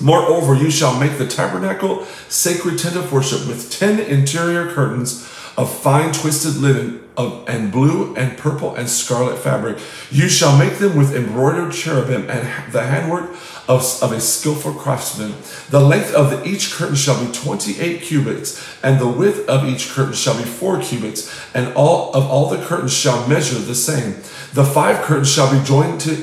Moreover, 0.00 0.54
you 0.54 0.70
shall 0.70 0.98
make 0.98 1.18
the 1.18 1.26
tabernacle 1.26 2.04
sacred 2.28 2.78
tent 2.78 2.96
of 2.96 3.12
worship 3.12 3.46
with 3.46 3.70
10 3.70 4.00
interior 4.00 4.70
curtains 4.72 5.28
of 5.56 5.70
fine 5.70 6.12
twisted 6.12 6.56
linen 6.56 7.02
of, 7.16 7.44
and 7.46 7.70
blue 7.70 8.14
and 8.16 8.38
purple 8.38 8.74
and 8.74 8.88
scarlet 8.88 9.38
fabric. 9.38 9.78
You 10.10 10.28
shall 10.28 10.56
make 10.56 10.78
them 10.78 10.96
with 10.96 11.14
embroidered 11.14 11.72
cherubim 11.72 12.30
and 12.30 12.72
the 12.72 12.82
handwork 12.82 13.30
of, 13.68 14.02
of 14.02 14.12
a 14.12 14.20
skillful 14.20 14.72
craftsman. 14.72 15.34
The 15.68 15.80
length 15.80 16.14
of 16.14 16.30
the, 16.30 16.48
each 16.48 16.72
curtain 16.72 16.96
shall 16.96 17.24
be 17.24 17.30
28 17.30 18.00
cubits, 18.00 18.64
and 18.82 18.98
the 18.98 19.08
width 19.08 19.48
of 19.48 19.64
each 19.68 19.90
curtain 19.90 20.14
shall 20.14 20.36
be 20.36 20.44
4 20.44 20.80
cubits, 20.80 21.30
and 21.54 21.72
all 21.74 22.12
of 22.14 22.24
all 22.24 22.48
the 22.48 22.64
curtains 22.64 22.94
shall 22.94 23.28
measure 23.28 23.58
the 23.58 23.74
same. 23.74 24.14
The 24.54 24.64
five 24.64 25.02
curtains 25.04 25.32
shall 25.32 25.52
be 25.52 25.64
joined 25.64 26.00
to 26.02 26.16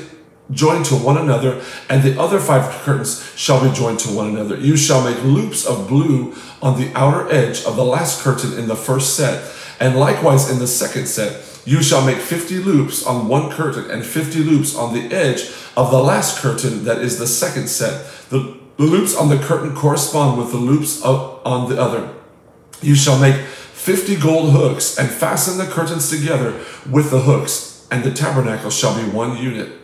joined 0.50 0.84
to 0.86 0.94
one 0.94 1.18
another, 1.18 1.62
and 1.88 2.02
the 2.02 2.18
other 2.20 2.38
five 2.40 2.70
curtains 2.82 3.32
shall 3.36 3.62
be 3.62 3.74
joined 3.74 3.98
to 4.00 4.10
one 4.10 4.28
another. 4.28 4.56
You 4.56 4.76
shall 4.76 5.04
make 5.04 5.22
loops 5.22 5.66
of 5.66 5.88
blue 5.88 6.34
on 6.62 6.80
the 6.80 6.90
outer 6.94 7.30
edge 7.30 7.64
of 7.64 7.76
the 7.76 7.84
last 7.84 8.22
curtain 8.22 8.58
in 8.58 8.68
the 8.68 8.76
first 8.76 9.16
set, 9.16 9.52
and 9.78 9.96
likewise 9.96 10.50
in 10.50 10.58
the 10.58 10.66
second 10.66 11.06
set. 11.06 11.44
You 11.64 11.82
shall 11.82 12.04
make 12.04 12.18
fifty 12.18 12.58
loops 12.58 13.06
on 13.06 13.28
one 13.28 13.50
curtain, 13.50 13.90
and 13.90 14.04
fifty 14.04 14.40
loops 14.40 14.74
on 14.74 14.94
the 14.94 15.14
edge 15.14 15.50
of 15.76 15.90
the 15.90 16.02
last 16.02 16.38
curtain 16.38 16.84
that 16.84 16.98
is 16.98 17.18
the 17.18 17.26
second 17.26 17.68
set. 17.68 18.06
The 18.30 18.58
The 18.78 18.84
loops 18.84 19.16
on 19.16 19.28
the 19.28 19.38
curtain 19.38 19.74
correspond 19.74 20.38
with 20.38 20.52
the 20.52 20.56
loops 20.56 21.02
on 21.02 21.68
the 21.68 21.80
other. 21.80 22.14
You 22.80 22.94
shall 22.94 23.18
make 23.18 23.34
50 23.34 24.16
gold 24.16 24.52
hooks 24.52 24.96
and 24.96 25.10
fasten 25.10 25.58
the 25.58 25.66
curtains 25.66 26.08
together 26.08 26.54
with 26.88 27.10
the 27.10 27.22
hooks, 27.22 27.86
and 27.90 28.04
the 28.04 28.12
tabernacle 28.12 28.70
shall 28.70 28.94
be 28.94 29.10
one 29.10 29.36
unit. 29.36 29.77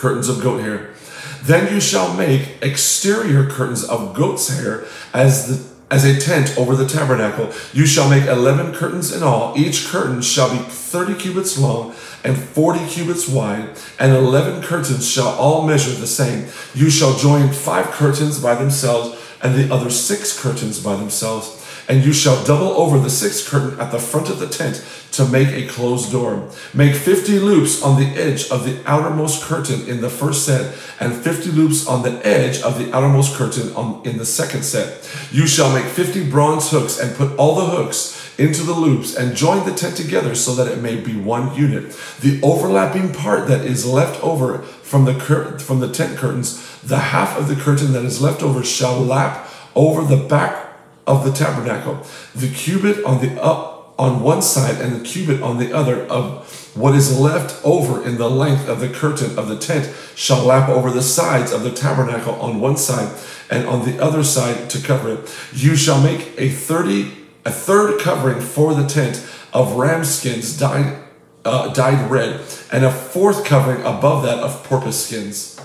Curtains 0.00 0.30
of 0.30 0.40
goat 0.40 0.62
hair. 0.62 0.94
Then 1.42 1.72
you 1.72 1.78
shall 1.78 2.14
make 2.14 2.56
exterior 2.62 3.46
curtains 3.46 3.84
of 3.84 4.14
goat's 4.14 4.48
hair 4.48 4.86
as 5.12 5.46
the 5.46 5.70
as 5.90 6.04
a 6.04 6.18
tent 6.18 6.56
over 6.56 6.74
the 6.74 6.86
tabernacle. 6.86 7.50
You 7.74 7.84
shall 7.84 8.08
make 8.08 8.24
eleven 8.24 8.72
curtains 8.72 9.12
in 9.12 9.22
all. 9.22 9.58
Each 9.58 9.86
curtain 9.88 10.22
shall 10.22 10.50
be 10.50 10.58
thirty 10.58 11.14
cubits 11.14 11.58
long 11.58 11.94
and 12.24 12.38
forty 12.38 12.86
cubits 12.86 13.28
wide, 13.28 13.76
and 13.98 14.12
eleven 14.14 14.62
curtains 14.62 15.06
shall 15.06 15.34
all 15.38 15.66
measure 15.66 15.92
the 15.92 16.06
same. 16.06 16.48
You 16.74 16.88
shall 16.88 17.18
join 17.18 17.52
five 17.52 17.86
curtains 17.86 18.40
by 18.40 18.54
themselves, 18.54 19.18
and 19.42 19.54
the 19.54 19.74
other 19.74 19.90
six 19.90 20.40
curtains 20.40 20.82
by 20.82 20.96
themselves. 20.96 21.59
And 21.90 22.04
you 22.04 22.12
shall 22.12 22.44
double 22.44 22.68
over 22.68 23.00
the 23.00 23.10
sixth 23.10 23.48
curtain 23.48 23.80
at 23.80 23.90
the 23.90 23.98
front 23.98 24.30
of 24.30 24.38
the 24.38 24.46
tent 24.46 24.86
to 25.10 25.26
make 25.26 25.48
a 25.48 25.66
closed 25.66 26.12
door. 26.12 26.48
Make 26.72 26.94
50 26.94 27.40
loops 27.40 27.82
on 27.82 27.98
the 27.98 28.06
edge 28.10 28.48
of 28.48 28.64
the 28.64 28.80
outermost 28.88 29.42
curtain 29.42 29.88
in 29.88 30.00
the 30.00 30.08
first 30.08 30.46
set, 30.46 30.72
and 31.00 31.12
50 31.12 31.50
loops 31.50 31.88
on 31.88 32.04
the 32.04 32.24
edge 32.24 32.62
of 32.62 32.78
the 32.78 32.94
outermost 32.94 33.34
curtain 33.34 33.74
on, 33.74 34.06
in 34.06 34.18
the 34.18 34.24
second 34.24 34.62
set. 34.62 35.10
You 35.32 35.48
shall 35.48 35.74
make 35.74 35.86
50 35.86 36.30
bronze 36.30 36.70
hooks 36.70 37.00
and 37.00 37.16
put 37.16 37.36
all 37.36 37.56
the 37.56 37.66
hooks 37.66 38.38
into 38.38 38.62
the 38.62 38.72
loops 38.72 39.16
and 39.16 39.36
join 39.36 39.66
the 39.66 39.74
tent 39.74 39.96
together 39.96 40.36
so 40.36 40.54
that 40.54 40.70
it 40.70 40.80
may 40.80 40.94
be 40.94 41.16
one 41.16 41.52
unit. 41.56 41.90
The 42.20 42.40
overlapping 42.40 43.12
part 43.12 43.48
that 43.48 43.64
is 43.66 43.84
left 43.84 44.22
over 44.22 44.58
from 44.58 45.06
the 45.06 45.18
cur- 45.18 45.58
from 45.58 45.80
the 45.80 45.90
tent 45.90 46.16
curtains, 46.16 46.80
the 46.82 46.98
half 46.98 47.36
of 47.36 47.48
the 47.48 47.56
curtain 47.56 47.92
that 47.94 48.04
is 48.04 48.22
left 48.22 48.44
over 48.44 48.62
shall 48.62 49.00
lap 49.00 49.48
over 49.74 50.04
the 50.04 50.22
back 50.22 50.69
of 51.10 51.24
the 51.24 51.32
tabernacle. 51.32 52.06
The 52.34 52.48
cubit 52.48 53.04
on 53.04 53.20
the 53.20 53.42
up 53.42 53.94
on 53.98 54.22
one 54.22 54.40
side 54.40 54.80
and 54.80 54.94
the 54.94 55.04
cubit 55.04 55.42
on 55.42 55.58
the 55.58 55.74
other 55.76 56.06
of 56.06 56.46
what 56.76 56.94
is 56.94 57.18
left 57.18 57.62
over 57.64 58.02
in 58.06 58.16
the 58.16 58.30
length 58.30 58.68
of 58.68 58.78
the 58.80 58.88
curtain 58.88 59.36
of 59.36 59.48
the 59.48 59.58
tent 59.58 59.92
shall 60.14 60.44
lap 60.44 60.68
over 60.68 60.90
the 60.90 61.02
sides 61.02 61.52
of 61.52 61.64
the 61.64 61.72
tabernacle 61.72 62.34
on 62.40 62.60
one 62.60 62.76
side 62.76 63.12
and 63.50 63.66
on 63.66 63.84
the 63.84 64.00
other 64.00 64.22
side 64.22 64.70
to 64.70 64.80
cover 64.80 65.14
it. 65.14 65.36
You 65.52 65.74
shall 65.74 66.00
make 66.00 66.32
a 66.38 66.48
30 66.48 67.18
a 67.44 67.50
third 67.50 68.00
covering 68.00 68.40
for 68.40 68.74
the 68.74 68.86
tent 68.86 69.26
of 69.52 69.72
ram 69.72 70.04
skins 70.04 70.56
dyed 70.56 70.96
uh, 71.44 71.72
dyed 71.72 72.10
red 72.10 72.40
and 72.70 72.84
a 72.84 72.92
fourth 72.92 73.44
covering 73.44 73.80
above 73.80 74.22
that 74.22 74.38
of 74.38 74.62
porpoise 74.64 75.06
skins 75.06 75.58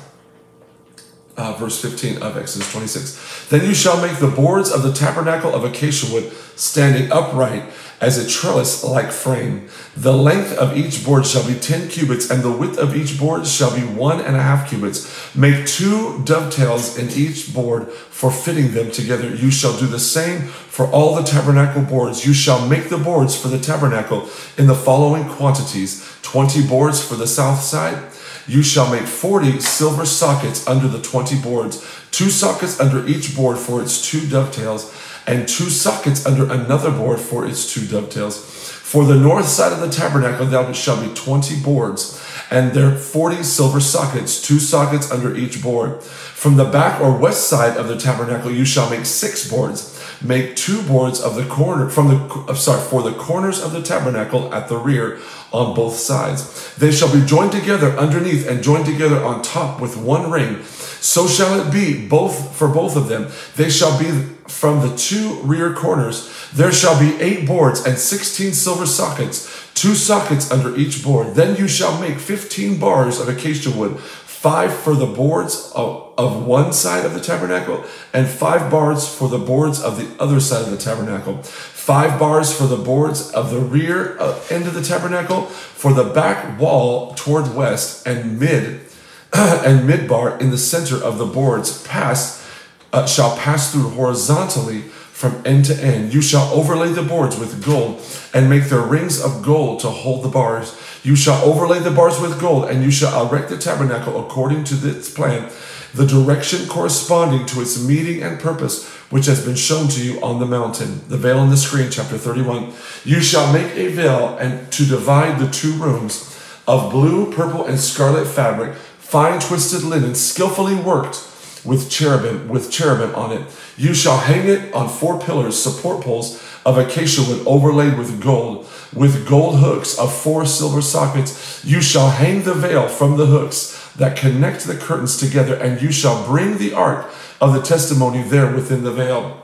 uh, 1.37 1.53
verse 1.53 1.81
15 1.81 2.21
of 2.21 2.37
Exodus 2.37 2.71
26. 2.71 3.49
Then 3.49 3.65
you 3.65 3.73
shall 3.73 4.01
make 4.01 4.17
the 4.19 4.27
boards 4.27 4.71
of 4.71 4.83
the 4.83 4.93
tabernacle 4.93 5.53
of 5.53 5.63
acacia 5.63 6.11
wood 6.13 6.31
standing 6.55 7.11
upright 7.11 7.63
as 8.01 8.17
a 8.17 8.29
trellis 8.29 8.83
like 8.83 9.11
frame. 9.11 9.67
The 9.95 10.13
length 10.13 10.53
of 10.57 10.77
each 10.77 11.05
board 11.05 11.25
shall 11.25 11.47
be 11.47 11.55
10 11.55 11.87
cubits, 11.89 12.29
and 12.29 12.43
the 12.43 12.51
width 12.51 12.77
of 12.77 12.95
each 12.95 13.17
board 13.17 13.47
shall 13.47 13.73
be 13.73 13.81
one 13.81 14.19
and 14.19 14.35
a 14.35 14.41
half 14.41 14.69
cubits. 14.69 15.35
Make 15.35 15.65
two 15.65 16.21
dovetails 16.23 16.97
in 16.97 17.09
each 17.09 17.53
board 17.53 17.91
for 17.91 18.31
fitting 18.31 18.73
them 18.73 18.91
together. 18.91 19.33
You 19.33 19.49
shall 19.49 19.77
do 19.77 19.87
the 19.87 19.99
same 19.99 20.41
for 20.41 20.87
all 20.87 21.15
the 21.15 21.23
tabernacle 21.23 21.83
boards. 21.83 22.25
You 22.25 22.33
shall 22.33 22.67
make 22.67 22.89
the 22.89 22.97
boards 22.97 23.39
for 23.39 23.47
the 23.47 23.59
tabernacle 23.59 24.29
in 24.57 24.67
the 24.67 24.75
following 24.75 25.27
quantities 25.29 26.17
20 26.21 26.67
boards 26.67 27.05
for 27.05 27.15
the 27.15 27.27
south 27.27 27.61
side 27.61 28.11
you 28.47 28.61
shall 28.63 28.91
make 28.91 29.03
40 29.03 29.59
silver 29.59 30.05
sockets 30.05 30.67
under 30.67 30.87
the 30.87 31.01
20 31.01 31.41
boards, 31.41 31.77
two 32.11 32.29
sockets 32.29 32.79
under 32.79 33.05
each 33.07 33.35
board 33.35 33.57
for 33.57 33.81
its 33.81 34.09
two 34.09 34.27
dovetails, 34.27 34.93
and 35.27 35.47
two 35.47 35.69
sockets 35.69 36.25
under 36.25 36.51
another 36.51 36.91
board 36.91 37.19
for 37.19 37.45
its 37.45 37.73
two 37.73 37.85
dovetails. 37.87 38.37
For 38.85 39.03
the 39.03 39.15
north 39.15 39.47
side 39.47 39.73
of 39.73 39.79
the 39.79 39.89
tabernacle, 39.89 40.45
there 40.45 40.73
shall 40.73 41.01
be 41.01 41.13
20 41.13 41.61
boards, 41.61 42.23
and 42.51 42.71
there 42.73 42.95
40 42.95 43.41
silver 43.41 43.79
sockets, 43.79 44.39
two 44.41 44.59
sockets 44.59 45.11
under 45.11 45.35
each 45.35 45.61
board. 45.63 46.03
From 46.03 46.57
the 46.57 46.65
back 46.65 47.01
or 47.01 47.17
west 47.17 47.49
side 47.49 47.77
of 47.77 47.87
the 47.87 47.97
tabernacle, 47.97 48.51
you 48.51 48.63
shall 48.63 48.89
make 48.89 49.05
six 49.05 49.49
boards. 49.49 49.91
Make 50.21 50.55
two 50.55 50.81
boards 50.83 51.19
of 51.19 51.35
the 51.35 51.45
corner 51.45 51.89
from 51.89 52.07
the 52.07 52.53
sorry 52.53 52.81
for 52.81 53.01
the 53.01 53.13
corners 53.13 53.61
of 53.61 53.73
the 53.73 53.81
tabernacle 53.81 54.53
at 54.53 54.69
the 54.69 54.77
rear 54.77 55.19
on 55.55 55.75
both 55.75 55.95
sides. 55.95 56.75
They 56.75 56.91
shall 56.91 57.11
be 57.11 57.25
joined 57.25 57.51
together 57.51 57.97
underneath 57.97 58.47
and 58.47 58.63
joined 58.63 58.85
together 58.85 59.23
on 59.23 59.41
top 59.41 59.81
with 59.81 59.95
one 59.97 60.29
ring. 60.29 60.63
So 60.99 61.27
shall 61.27 61.59
it 61.59 61.71
be 61.71 62.07
both 62.07 62.55
for 62.55 62.67
both 62.67 62.95
of 62.95 63.07
them. 63.07 63.31
They 63.55 63.69
shall 63.69 63.97
be 63.97 64.09
from 64.47 64.87
the 64.87 64.95
two 64.95 65.39
rear 65.41 65.73
corners. 65.73 66.31
There 66.53 66.71
shall 66.71 66.99
be 66.99 67.19
eight 67.21 67.47
boards 67.47 67.85
and 67.85 67.97
sixteen 67.97 68.53
silver 68.53 68.85
sockets, 68.85 69.49
two 69.73 69.95
sockets 69.95 70.51
under 70.51 70.75
each 70.75 71.03
board. 71.03 71.35
Then 71.35 71.55
you 71.57 71.67
shall 71.67 71.99
make 71.99 72.19
fifteen 72.19 72.79
bars 72.79 73.19
of 73.19 73.27
acacia 73.27 73.71
wood, 73.71 73.99
five 73.99 74.73
for 74.73 74.93
the 74.95 75.05
boards 75.07 75.71
of, 75.75 76.13
of 76.17 76.45
one 76.45 76.73
side 76.73 77.05
of 77.05 77.13
the 77.13 77.19
tabernacle, 77.19 77.83
and 78.13 78.27
five 78.27 78.69
bars 78.71 79.07
for 79.07 79.27
the 79.27 79.39
boards 79.39 79.81
of 79.81 79.97
the 79.97 80.23
other 80.23 80.39
side 80.39 80.63
of 80.63 80.71
the 80.71 80.77
tabernacle 80.77 81.41
five 81.85 82.19
bars 82.19 82.51
for 82.51 82.65
the 82.65 82.75
boards 82.75 83.29
of 83.33 83.51
the 83.51 83.59
rear 83.59 84.17
uh, 84.19 84.41
end 84.49 84.65
of 84.65 84.73
the 84.73 84.81
tabernacle, 84.81 85.43
for 85.43 85.93
the 85.93 86.03
back 86.03 86.59
wall 86.59 87.13
toward 87.13 87.53
west, 87.53 88.07
and 88.07 88.39
mid 88.39 88.81
and 89.33 89.85
mid 89.85 90.09
bar 90.09 90.35
in 90.39 90.49
the 90.49 90.57
center 90.57 90.95
of 90.95 91.19
the 91.19 91.25
boards 91.27 91.83
pass 91.83 92.43
uh, 92.91 93.05
shall 93.05 93.37
pass 93.37 93.71
through 93.71 93.89
horizontally 93.89 94.81
from 94.81 95.39
end 95.45 95.65
to 95.65 95.75
end. 95.75 96.11
You 96.11 96.23
shall 96.23 96.51
overlay 96.53 96.89
the 96.89 97.03
boards 97.03 97.37
with 97.37 97.63
gold 97.63 98.01
and 98.33 98.49
make 98.49 98.63
their 98.63 98.81
rings 98.81 99.23
of 99.23 99.43
gold 99.43 99.79
to 99.81 99.89
hold 99.91 100.23
the 100.23 100.29
bars. 100.29 100.75
You 101.03 101.15
shall 101.15 101.45
overlay 101.45 101.77
the 101.77 101.91
bars 101.91 102.19
with 102.19 102.39
gold, 102.39 102.67
and 102.67 102.83
you 102.83 102.89
shall 102.89 103.29
erect 103.29 103.49
the 103.49 103.59
tabernacle 103.59 104.19
according 104.25 104.63
to 104.65 104.73
this 104.73 105.13
plan, 105.13 105.51
the 105.93 106.07
direction 106.07 106.67
corresponding 106.67 107.45
to 107.45 107.61
its 107.61 107.79
meaning 107.79 108.23
and 108.23 108.39
purpose 108.39 108.94
which 109.09 109.27
has 109.27 109.45
been 109.45 109.55
shown 109.55 109.87
to 109.89 110.03
you 110.03 110.21
on 110.21 110.39
the 110.39 110.45
mountain. 110.45 111.01
The 111.09 111.17
veil 111.17 111.39
on 111.39 111.49
the 111.49 111.57
screen, 111.57 111.89
chapter 111.91 112.17
31. 112.17 112.73
You 113.03 113.21
shall 113.21 113.51
make 113.53 113.75
a 113.75 113.87
veil 113.87 114.37
and 114.37 114.71
to 114.73 114.85
divide 114.85 115.39
the 115.39 115.49
two 115.49 115.73
rooms 115.73 116.31
of 116.67 116.91
blue, 116.91 117.31
purple, 117.31 117.65
and 117.65 117.79
scarlet 117.79 118.27
fabric, 118.27 118.75
fine 118.75 119.39
twisted 119.39 119.83
linen, 119.83 120.15
skillfully 120.15 120.75
worked 120.75 121.31
with 121.63 121.89
cherubim, 121.89 122.47
with 122.47 122.71
cherubim 122.71 123.13
on 123.15 123.31
it. 123.31 123.47
You 123.77 123.93
shall 123.93 124.17
hang 124.17 124.47
it 124.47 124.73
on 124.73 124.89
four 124.89 125.19
pillars, 125.19 125.61
support 125.61 126.03
poles 126.03 126.41
of 126.65 126.77
acacia 126.77 127.21
wood 127.21 127.45
overlaid 127.45 127.97
with 127.97 128.21
gold, 128.21 128.67
with 128.93 129.27
gold 129.27 129.59
hooks 129.59 129.97
of 129.97 130.15
four 130.15 130.45
silver 130.45 130.81
sockets. 130.81 131.63
You 131.63 131.81
shall 131.81 132.09
hang 132.09 132.43
the 132.43 132.53
veil 132.53 132.87
from 132.87 133.17
the 133.17 133.27
hooks 133.27 133.91
that 133.95 134.17
connect 134.17 134.65
the 134.65 134.75
curtains 134.75 135.17
together, 135.17 135.55
and 135.55 135.81
you 135.81 135.91
shall 135.91 136.25
bring 136.25 136.57
the 136.57 136.73
ark 136.73 137.11
of 137.41 137.53
the 137.53 137.61
testimony 137.61 138.21
there 138.21 138.53
within 138.53 138.83
the 138.83 138.91
veil. 138.91 139.43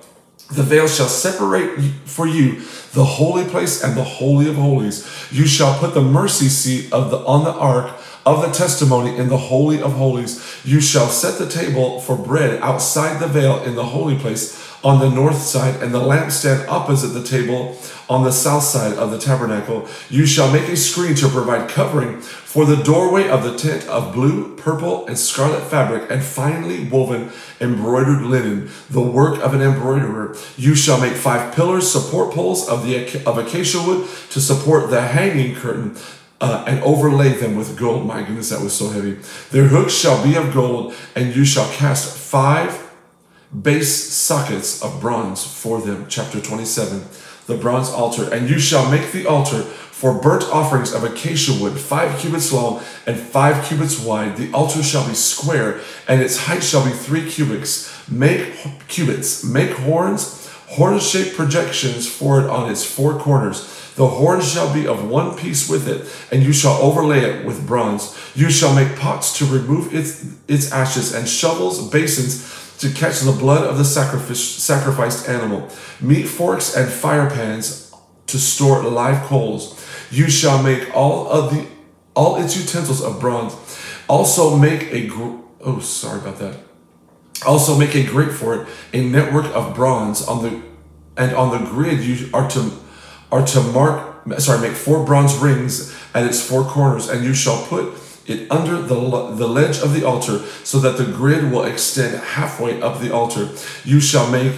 The 0.52 0.64
veil 0.64 0.88
shall 0.88 1.08
separate 1.08 1.80
for 2.06 2.28
you 2.28 2.62
the 2.94 3.06
holy 3.06 3.46
place 3.46 3.84
and 3.84 3.96
the 3.96 4.04
holy 4.04 4.50
of 4.50 4.56
holies. 4.56 5.08
You 5.32 5.48
shall 5.48 5.80
put 5.80 5.94
the 5.94 6.02
mercy 6.02 6.50
seat 6.50 6.92
of 6.92 7.10
the 7.10 7.18
on 7.20 7.46
the 7.46 7.54
ark 7.54 7.96
of 8.26 8.42
the 8.42 8.52
testimony 8.52 9.18
in 9.18 9.30
the 9.30 9.38
holy 9.38 9.82
of 9.82 9.94
holies. 9.94 10.62
You 10.66 10.82
shall 10.82 11.08
set 11.08 11.40
the 11.40 11.50
table 11.50 12.02
for 12.02 12.18
bread 12.18 12.62
outside 12.62 13.20
the 13.20 13.28
veil 13.28 13.64
in 13.64 13.76
the 13.76 13.86
holy 13.86 14.18
place 14.18 14.61
on 14.84 15.00
the 15.00 15.10
north 15.10 15.42
side, 15.42 15.82
and 15.82 15.94
the 15.94 16.00
lampstand 16.00 16.68
opposite 16.68 17.10
the 17.10 17.24
table 17.24 17.78
on 18.10 18.24
the 18.24 18.32
south 18.32 18.64
side 18.64 18.94
of 18.98 19.12
the 19.12 19.18
tabernacle. 19.18 19.88
You 20.10 20.26
shall 20.26 20.52
make 20.52 20.68
a 20.68 20.76
screen 20.76 21.16
to 21.16 21.30
provide 21.30 21.70
covering 21.70 22.20
for 22.20 22.66
the 22.66 22.84
doorway 22.84 23.30
of 23.30 23.44
the 23.44 23.56
tent 23.58 23.88
of 23.88 24.14
blue, 24.14 24.56
purple, 24.58 25.08
and 25.08 25.18
scarlet 25.18 25.64
fabric, 25.64 26.10
and 26.12 26.22
finely 26.22 26.84
woven 26.90 27.32
embroidered 27.62 28.24
linen, 28.24 28.70
the 28.90 29.02
work 29.02 29.42
of 29.42 29.54
an 29.54 29.62
embroiderer. 29.62 30.36
You 30.58 30.76
shall 30.76 31.00
make 31.00 31.14
five 31.14 31.56
pillars, 31.56 31.90
support 31.90 32.34
poles 32.34 32.68
of 32.68 32.86
the 32.86 33.24
of 33.26 33.38
acacia 33.38 33.80
wood 33.80 34.10
to 34.32 34.42
support 34.42 34.90
the 34.90 35.02
hanging 35.02 35.56
curtain. 35.56 35.96
Uh, 36.44 36.66
and 36.68 36.82
overlay 36.82 37.30
them 37.30 37.56
with 37.56 37.78
gold. 37.78 38.04
My 38.04 38.24
goodness, 38.24 38.50
that 38.50 38.62
was 38.62 38.74
so 38.74 38.90
heavy. 38.90 39.20
Their 39.52 39.68
hooks 39.68 39.94
shall 39.94 40.24
be 40.24 40.36
of 40.36 40.52
gold, 40.52 40.96
and 41.16 41.36
you 41.36 41.46
shall 41.46 41.72
cast 41.72 42.18
five 42.18 42.81
base 43.60 44.14
sockets 44.14 44.82
of 44.82 45.02
bronze 45.02 45.44
for 45.44 45.82
them. 45.82 46.06
Chapter 46.08 46.40
27. 46.40 47.04
The 47.48 47.58
bronze 47.58 47.90
altar. 47.90 48.34
And 48.34 48.50
you 48.50 48.60
shall 48.60 48.90
make 48.90 49.12
the 49.12 49.26
altar 49.26 49.64
for 49.64 50.20
burnt 50.20 50.44
offerings 50.46 50.94
of 50.94 51.04
acacia 51.04 51.54
wood, 51.62 51.78
five 51.78 52.20
cubits 52.20 52.52
long 52.52 52.82
and 53.06 53.20
five 53.20 53.64
cubits 53.66 54.00
wide. 54.00 54.38
The 54.38 54.52
altar 54.52 54.82
shall 54.82 55.08
be 55.08 55.14
square, 55.14 55.82
and 56.08 56.22
its 56.22 56.46
height 56.46 56.64
shall 56.64 56.84
be 56.84 56.92
three 56.92 57.30
cubits. 57.30 58.10
Make 58.10 58.88
cubits, 58.88 59.44
make 59.44 59.72
horns, 59.72 60.50
horn-shaped 60.70 61.36
projections 61.36 62.10
for 62.10 62.42
it 62.42 62.50
on 62.50 62.72
its 62.72 62.84
four 62.84 63.20
corners. 63.20 63.62
The 63.96 64.08
horn 64.08 64.42
shall 64.42 64.74
be 64.74 64.88
of 64.88 65.08
one 65.08 65.38
piece 65.38 65.70
with 65.70 65.88
it, 65.88 66.08
and 66.34 66.42
you 66.44 66.54
shall 66.54 66.82
overlay 66.82 67.20
it 67.20 67.46
with 67.46 67.68
bronze. 67.68 68.18
You 68.34 68.50
shall 68.50 68.74
make 68.74 68.98
pots 68.98 69.38
to 69.38 69.46
remove 69.46 69.94
its, 69.94 70.26
its 70.48 70.72
ashes, 70.72 71.14
and 71.14 71.28
shovels, 71.28 71.90
basins 71.90 72.61
to 72.82 72.90
catch 72.90 73.20
the 73.20 73.32
blood 73.32 73.64
of 73.64 73.78
the 73.78 73.86
sacrificed 73.86 75.30
animal, 75.30 75.70
meat 76.02 76.24
forks 76.24 76.76
and 76.76 76.92
fire 76.92 77.30
pans 77.30 77.94
to 78.26 78.40
store 78.40 78.84
live 78.84 79.24
coals. 79.28 79.80
You 80.10 80.30
shall 80.32 80.62
make 80.64 80.96
all 80.96 81.28
of 81.30 81.54
the 81.54 81.68
all 82.16 82.38
its 82.38 82.58
utensils 82.58 83.04
of 83.04 83.20
bronze. 83.20 83.54
Also 84.10 84.58
make 84.58 84.92
a 84.92 85.06
gr- 85.06 85.38
oh 85.62 85.80
sorry 85.80 86.20
about 86.22 86.40
that. 86.40 86.58
Also 87.46 87.78
make 87.78 87.94
a 87.94 88.04
grate 88.04 88.34
for 88.34 88.56
it, 88.56 88.68
a 88.94 89.08
network 89.08 89.46
of 89.56 89.76
bronze 89.76 90.28
on 90.28 90.42
the 90.42 90.62
and 91.16 91.36
on 91.36 91.52
the 91.52 91.70
grid 91.70 92.00
you 92.00 92.30
are 92.34 92.50
to 92.50 92.72
are 93.32 93.46
to 93.46 93.62
mark 93.62 94.40
sorry 94.40 94.60
make 94.60 94.76
four 94.76 95.06
bronze 95.06 95.36
rings 95.36 95.96
at 96.16 96.26
its 96.26 96.42
four 96.44 96.64
corners, 96.64 97.10
and 97.10 97.24
you 97.24 97.36
shall 97.36 97.64
put 97.68 97.94
it 98.28 98.50
under 98.52 98.82
the, 98.82 98.96
the 99.36 99.48
ledge 99.48 99.80
of 99.80 99.94
the 99.94 100.06
altar 100.06 100.40
so 100.64 100.80
that 100.80 100.98
the 100.98 101.06
grid 101.06 101.52
will 101.52 101.64
extend 101.64 102.16
halfway 102.16 102.82
up 102.82 103.00
the 103.00 103.14
altar. 103.14 103.50
You 103.84 104.00
shall 104.00 104.30
make 104.30 104.54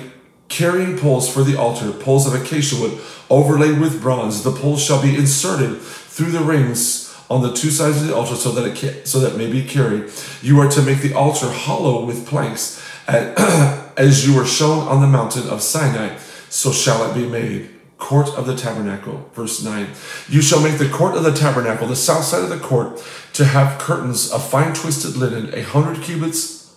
carrying 0.49 0.97
poles 0.97 1.31
for 1.31 1.43
the 1.43 1.57
altar, 1.57 1.91
poles 1.91 2.27
of 2.27 2.33
acacia 2.39 2.79
wood 2.79 2.99
overlaid 3.29 3.79
with 3.79 4.01
bronze. 4.01 4.43
The 4.43 4.51
poles 4.51 4.83
shall 4.83 5.01
be 5.01 5.15
inserted 5.15 5.81
through 5.81 6.31
the 6.31 6.43
rings 6.43 7.15
on 7.29 7.41
the 7.41 7.53
two 7.53 7.71
sides 7.71 8.01
of 8.01 8.07
the 8.07 8.15
altar 8.15 8.35
so 8.35 8.51
that 8.51 8.67
it 8.67 8.75
can, 8.75 9.05
so 9.05 9.19
that 9.19 9.33
it 9.33 9.37
may 9.37 9.51
be 9.51 9.63
carried. 9.63 10.11
You 10.41 10.59
are 10.59 10.69
to 10.69 10.81
make 10.81 10.99
the 10.99 11.13
altar 11.13 11.49
hollow 11.49 12.05
with 12.05 12.27
planks 12.27 12.83
as 13.07 14.27
you 14.27 14.35
were 14.35 14.45
shown 14.45 14.87
on 14.87 15.01
the 15.01 15.07
mountain 15.07 15.49
of 15.49 15.61
Sinai, 15.61 16.17
so 16.49 16.71
shall 16.71 17.09
it 17.09 17.15
be 17.15 17.25
made 17.27 17.72
court 18.03 18.27
of 18.37 18.45
the 18.45 18.55
tabernacle. 18.55 19.29
Verse 19.33 19.63
9. 19.63 19.87
You 20.27 20.41
shall 20.41 20.61
make 20.61 20.77
the 20.77 20.89
court 20.89 21.15
of 21.15 21.23
the 21.23 21.31
tabernacle, 21.31 21.87
the 21.87 21.95
south 21.95 22.25
side 22.25 22.43
of 22.43 22.49
the 22.49 22.59
court, 22.59 23.01
to 23.31 23.45
have 23.45 23.79
curtains 23.79 24.29
of 24.29 24.47
fine 24.47 24.73
twisted 24.73 25.15
linen, 25.15 25.53
a 25.53 25.63
hundred 25.63 26.03
cubits 26.03 26.75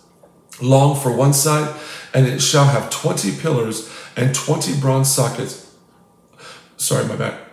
long 0.61 0.95
for 0.95 1.11
one 1.11 1.33
side, 1.33 1.75
and 2.13 2.25
it 2.25 2.41
shall 2.41 2.65
have 2.65 2.89
twenty 2.89 3.35
pillars 3.35 3.91
and 4.15 4.33
twenty 4.33 4.73
bronze 4.79 5.11
sockets. 5.13 5.75
Sorry, 6.77 7.05
my 7.05 7.17
bad. 7.17 7.46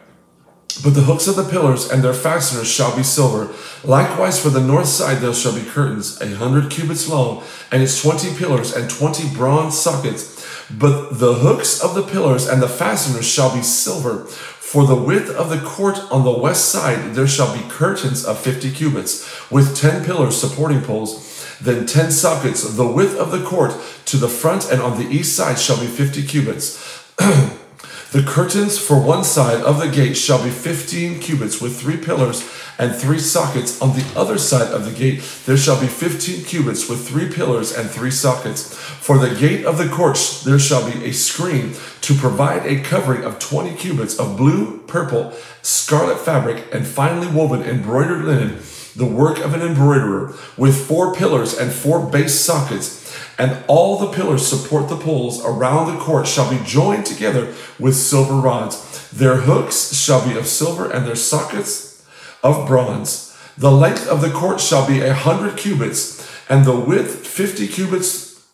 But 0.82 0.94
the 0.94 1.02
hooks 1.02 1.28
of 1.28 1.36
the 1.36 1.44
pillars 1.44 1.90
and 1.90 2.02
their 2.02 2.14
fasteners 2.14 2.70
shall 2.70 2.96
be 2.96 3.02
silver. 3.02 3.54
Likewise, 3.84 4.42
for 4.42 4.50
the 4.50 4.60
north 4.60 4.88
side 4.88 5.18
there 5.18 5.34
shall 5.34 5.54
be 5.54 5.62
curtains, 5.62 6.20
a 6.20 6.34
hundred 6.36 6.70
cubits 6.70 7.08
long, 7.08 7.42
and 7.70 7.82
its 7.82 8.00
twenty 8.00 8.34
pillars 8.34 8.74
and 8.74 8.90
twenty 8.90 9.28
bronze 9.34 9.78
sockets 9.78 10.34
but 10.70 11.18
the 11.18 11.34
hooks 11.34 11.82
of 11.82 11.94
the 11.94 12.02
pillars 12.02 12.48
and 12.48 12.62
the 12.62 12.68
fasteners 12.68 13.28
shall 13.28 13.54
be 13.54 13.62
silver. 13.62 14.24
For 14.24 14.86
the 14.86 14.96
width 14.96 15.30
of 15.30 15.50
the 15.50 15.60
court 15.60 15.98
on 16.10 16.24
the 16.24 16.36
west 16.36 16.70
side 16.70 17.14
there 17.14 17.28
shall 17.28 17.54
be 17.54 17.68
curtains 17.68 18.24
of 18.24 18.38
fifty 18.40 18.72
cubits, 18.72 19.50
with 19.50 19.76
ten 19.76 20.04
pillars 20.04 20.40
supporting 20.40 20.80
poles, 20.80 21.56
then 21.60 21.86
ten 21.86 22.10
sockets. 22.10 22.74
The 22.74 22.86
width 22.86 23.16
of 23.16 23.30
the 23.30 23.44
court 23.44 23.74
to 24.06 24.16
the 24.16 24.28
front 24.28 24.70
and 24.70 24.80
on 24.80 24.98
the 24.98 25.08
east 25.08 25.36
side 25.36 25.58
shall 25.58 25.78
be 25.78 25.86
fifty 25.86 26.22
cubits. 26.26 26.80
The 28.14 28.22
curtains 28.22 28.78
for 28.78 28.96
one 28.96 29.24
side 29.24 29.60
of 29.64 29.80
the 29.80 29.88
gate 29.88 30.16
shall 30.16 30.40
be 30.40 30.48
fifteen 30.48 31.18
cubits 31.18 31.60
with 31.60 31.80
three 31.80 31.96
pillars 31.96 32.48
and 32.78 32.94
three 32.94 33.18
sockets. 33.18 33.82
On 33.82 33.88
the 33.96 34.06
other 34.14 34.38
side 34.38 34.72
of 34.72 34.84
the 34.84 34.92
gate 34.92 35.20
there 35.46 35.56
shall 35.56 35.80
be 35.80 35.88
fifteen 35.88 36.44
cubits 36.44 36.88
with 36.88 37.08
three 37.08 37.28
pillars 37.28 37.76
and 37.76 37.90
three 37.90 38.12
sockets. 38.12 38.72
For 38.72 39.18
the 39.18 39.34
gate 39.34 39.64
of 39.64 39.78
the 39.78 39.88
court 39.88 40.16
there 40.44 40.60
shall 40.60 40.88
be 40.88 41.04
a 41.04 41.10
screen 41.10 41.74
to 42.02 42.14
provide 42.14 42.64
a 42.64 42.82
covering 42.82 43.24
of 43.24 43.40
twenty 43.40 43.74
cubits 43.74 44.16
of 44.16 44.36
blue, 44.36 44.78
purple, 44.86 45.32
scarlet 45.62 46.20
fabric, 46.20 46.72
and 46.72 46.86
finely 46.86 47.26
woven 47.26 47.64
embroidered 47.64 48.24
linen, 48.24 48.60
the 48.94 49.06
work 49.06 49.40
of 49.40 49.54
an 49.54 49.60
embroiderer, 49.60 50.36
with 50.56 50.86
four 50.86 51.12
pillars 51.16 51.58
and 51.58 51.72
four 51.72 52.08
base 52.08 52.38
sockets 52.38 53.03
and 53.38 53.64
all 53.66 53.98
the 53.98 54.12
pillars 54.12 54.46
support 54.46 54.88
the 54.88 54.96
poles 54.96 55.44
around 55.44 55.86
the 55.86 55.98
court 55.98 56.26
shall 56.26 56.50
be 56.50 56.64
joined 56.64 57.06
together 57.06 57.52
with 57.78 57.96
silver 57.96 58.34
rods. 58.34 59.10
Their 59.10 59.36
hooks 59.36 59.94
shall 59.94 60.26
be 60.26 60.36
of 60.36 60.46
silver 60.46 60.90
and 60.90 61.06
their 61.06 61.16
sockets 61.16 62.04
of 62.42 62.66
bronze. 62.66 63.36
The 63.56 63.70
length 63.70 64.08
of 64.08 64.20
the 64.20 64.30
court 64.30 64.60
shall 64.60 64.86
be 64.86 65.00
a 65.00 65.14
hundred 65.14 65.56
cubits, 65.56 66.28
and 66.48 66.64
the 66.64 66.78
width 66.78 67.26
fifty 67.26 67.68
cubits 67.68 68.44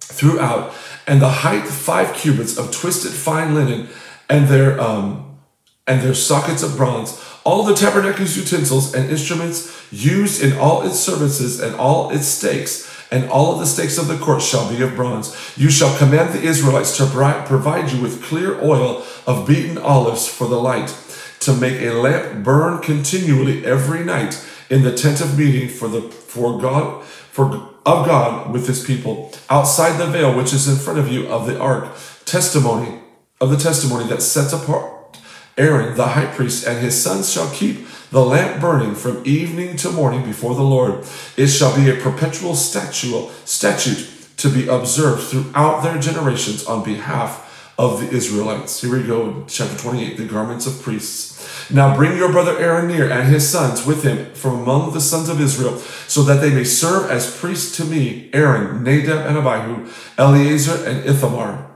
throughout, 0.00 0.74
and 1.06 1.20
the 1.20 1.28
height 1.28 1.66
five 1.66 2.14
cubits 2.14 2.58
of 2.58 2.70
twisted 2.70 3.12
fine 3.12 3.54
linen, 3.54 3.88
and 4.28 4.48
their 4.48 4.78
um, 4.80 5.38
and 5.86 6.02
their 6.02 6.14
sockets 6.14 6.62
of 6.62 6.76
bronze. 6.76 7.18
All 7.44 7.64
the 7.64 7.74
tabernacle's 7.74 8.36
utensils 8.36 8.94
and 8.94 9.10
instruments 9.10 9.72
used 9.90 10.42
in 10.42 10.56
all 10.58 10.82
its 10.82 11.00
services 11.00 11.58
and 11.58 11.74
all 11.74 12.10
its 12.10 12.26
stakes 12.28 12.91
and 13.12 13.30
all 13.30 13.52
of 13.52 13.60
the 13.60 13.66
stakes 13.66 13.98
of 13.98 14.08
the 14.08 14.16
court 14.16 14.42
shall 14.42 14.68
be 14.68 14.82
of 14.82 14.96
bronze. 14.96 15.36
You 15.56 15.70
shall 15.70 15.96
command 15.98 16.32
the 16.32 16.42
Israelites 16.42 16.96
to 16.96 17.06
provide 17.06 17.92
you 17.92 18.00
with 18.00 18.24
clear 18.24 18.58
oil 18.60 19.04
of 19.26 19.46
beaten 19.46 19.76
olives 19.76 20.26
for 20.26 20.48
the 20.48 20.56
light, 20.56 20.88
to 21.40 21.52
make 21.52 21.80
a 21.82 21.90
lamp 21.90 22.42
burn 22.42 22.80
continually 22.80 23.66
every 23.66 24.04
night 24.04 24.42
in 24.70 24.82
the 24.82 24.94
tent 24.94 25.20
of 25.20 25.38
meeting 25.38 25.68
for 25.68 25.88
the 25.88 26.00
for 26.00 26.58
God 26.58 27.04
for 27.04 27.46
of 27.84 28.06
God 28.06 28.52
with 28.52 28.66
his 28.66 28.84
people 28.84 29.32
outside 29.50 29.98
the 29.98 30.06
veil 30.06 30.34
which 30.36 30.52
is 30.54 30.68
in 30.68 30.76
front 30.76 30.98
of 30.98 31.08
you 31.12 31.26
of 31.28 31.46
the 31.46 31.58
ark 31.58 31.88
testimony 32.24 33.00
of 33.40 33.50
the 33.50 33.56
testimony 33.56 34.08
that 34.08 34.22
sets 34.22 34.52
apart 34.52 35.18
Aaron 35.58 35.96
the 35.96 36.06
high 36.08 36.26
priest 36.26 36.66
and 36.66 36.78
his 36.78 37.00
sons 37.02 37.30
shall 37.30 37.50
keep 37.50 37.86
the 38.12 38.22
lamp 38.24 38.60
burning 38.60 38.94
from 38.94 39.22
evening 39.24 39.74
to 39.74 39.90
morning 39.90 40.22
before 40.22 40.54
the 40.54 40.62
Lord. 40.62 41.04
It 41.38 41.46
shall 41.46 41.74
be 41.74 41.88
a 41.88 41.96
perpetual 41.96 42.54
statute, 42.54 43.30
statute 43.46 44.06
to 44.36 44.50
be 44.50 44.68
observed 44.68 45.22
throughout 45.28 45.82
their 45.82 45.98
generations 45.98 46.66
on 46.66 46.84
behalf 46.84 47.74
of 47.78 48.00
the 48.00 48.10
Israelites. 48.10 48.82
Here 48.82 48.92
we 48.92 49.02
go, 49.02 49.44
chapter 49.48 49.78
28, 49.78 50.18
the 50.18 50.26
garments 50.26 50.66
of 50.66 50.82
priests. 50.82 51.70
Now 51.70 51.96
bring 51.96 52.18
your 52.18 52.30
brother 52.30 52.58
Aaron 52.58 52.86
near 52.86 53.10
and 53.10 53.28
his 53.28 53.48
sons 53.48 53.86
with 53.86 54.02
him 54.02 54.34
from 54.34 54.60
among 54.60 54.92
the 54.92 55.00
sons 55.00 55.30
of 55.30 55.40
Israel, 55.40 55.78
so 56.06 56.22
that 56.24 56.42
they 56.42 56.50
may 56.50 56.64
serve 56.64 57.10
as 57.10 57.34
priests 57.34 57.74
to 57.78 57.84
me 57.86 58.28
Aaron, 58.34 58.84
Nadab, 58.84 59.26
and 59.26 59.38
Abihu, 59.38 59.90
Eleazar, 60.18 60.84
and 60.84 61.06
Ithamar. 61.06 61.66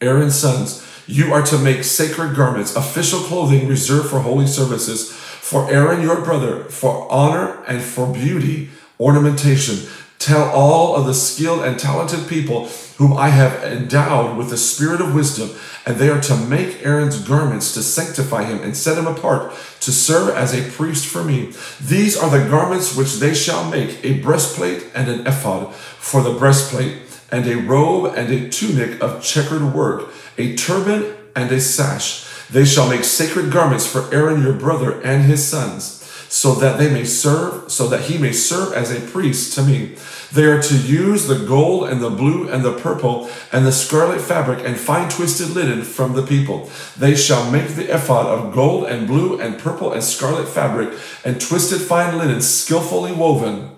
Aaron's 0.00 0.36
sons, 0.36 0.86
you 1.08 1.32
are 1.32 1.42
to 1.42 1.58
make 1.58 1.82
sacred 1.82 2.36
garments, 2.36 2.76
official 2.76 3.18
clothing 3.20 3.66
reserved 3.66 4.08
for 4.08 4.20
holy 4.20 4.46
services 4.46 5.18
for 5.48 5.70
Aaron 5.70 6.02
your 6.02 6.20
brother, 6.20 6.64
for 6.64 7.10
honor 7.10 7.64
and 7.66 7.82
for 7.82 8.12
beauty, 8.12 8.68
ornamentation. 9.00 9.88
Tell 10.18 10.50
all 10.50 10.94
of 10.94 11.06
the 11.06 11.14
skilled 11.14 11.64
and 11.64 11.78
talented 11.78 12.28
people 12.28 12.68
whom 12.98 13.16
I 13.16 13.30
have 13.30 13.64
endowed 13.64 14.36
with 14.36 14.50
the 14.50 14.58
spirit 14.58 15.00
of 15.00 15.14
wisdom, 15.14 15.48
and 15.86 15.96
they 15.96 16.10
are 16.10 16.20
to 16.20 16.36
make 16.36 16.84
Aaron's 16.84 17.26
garments 17.26 17.72
to 17.72 17.82
sanctify 17.82 18.44
him 18.44 18.62
and 18.62 18.76
set 18.76 18.98
him 18.98 19.06
apart 19.06 19.54
to 19.80 19.90
serve 19.90 20.36
as 20.36 20.52
a 20.52 20.70
priest 20.70 21.06
for 21.06 21.24
me. 21.24 21.54
These 21.80 22.14
are 22.14 22.28
the 22.28 22.46
garments 22.46 22.94
which 22.94 23.14
they 23.14 23.32
shall 23.32 23.70
make 23.70 24.04
a 24.04 24.20
breastplate 24.20 24.84
and 24.94 25.08
an 25.08 25.26
ephod 25.26 25.74
for 25.74 26.20
the 26.20 26.34
breastplate, 26.34 26.98
and 27.32 27.46
a 27.46 27.56
robe 27.56 28.12
and 28.14 28.30
a 28.30 28.50
tunic 28.50 29.00
of 29.00 29.22
checkered 29.22 29.72
work, 29.72 30.10
a 30.36 30.54
turban 30.56 31.16
and 31.34 31.50
a 31.50 31.58
sash. 31.58 32.27
They 32.50 32.64
shall 32.64 32.88
make 32.88 33.04
sacred 33.04 33.52
garments 33.52 33.86
for 33.86 34.12
Aaron 34.12 34.42
your 34.42 34.54
brother 34.54 35.00
and 35.02 35.24
his 35.24 35.46
sons, 35.46 35.94
so 36.30 36.54
that 36.54 36.78
they 36.78 36.90
may 36.90 37.04
serve, 37.04 37.70
so 37.70 37.88
that 37.88 38.02
he 38.02 38.16
may 38.16 38.32
serve 38.32 38.72
as 38.72 38.90
a 38.90 39.00
priest 39.00 39.54
to 39.54 39.62
me. 39.62 39.96
They 40.32 40.44
are 40.44 40.60
to 40.60 40.76
use 40.76 41.26
the 41.26 41.38
gold 41.38 41.88
and 41.88 42.02
the 42.02 42.10
blue 42.10 42.48
and 42.48 42.64
the 42.64 42.78
purple 42.78 43.30
and 43.52 43.66
the 43.66 43.72
scarlet 43.72 44.20
fabric 44.20 44.64
and 44.64 44.78
fine 44.78 45.08
twisted 45.08 45.50
linen 45.50 45.82
from 45.82 46.14
the 46.14 46.22
people. 46.22 46.70
They 46.98 47.14
shall 47.14 47.50
make 47.50 47.68
the 47.68 47.94
ephod 47.94 48.26
of 48.26 48.54
gold 48.54 48.86
and 48.86 49.06
blue 49.06 49.40
and 49.40 49.58
purple 49.58 49.92
and 49.92 50.02
scarlet 50.02 50.48
fabric 50.48 50.98
and 51.24 51.40
twisted 51.40 51.80
fine 51.80 52.16
linen 52.18 52.42
skillfully 52.42 53.12
woven. 53.12 53.70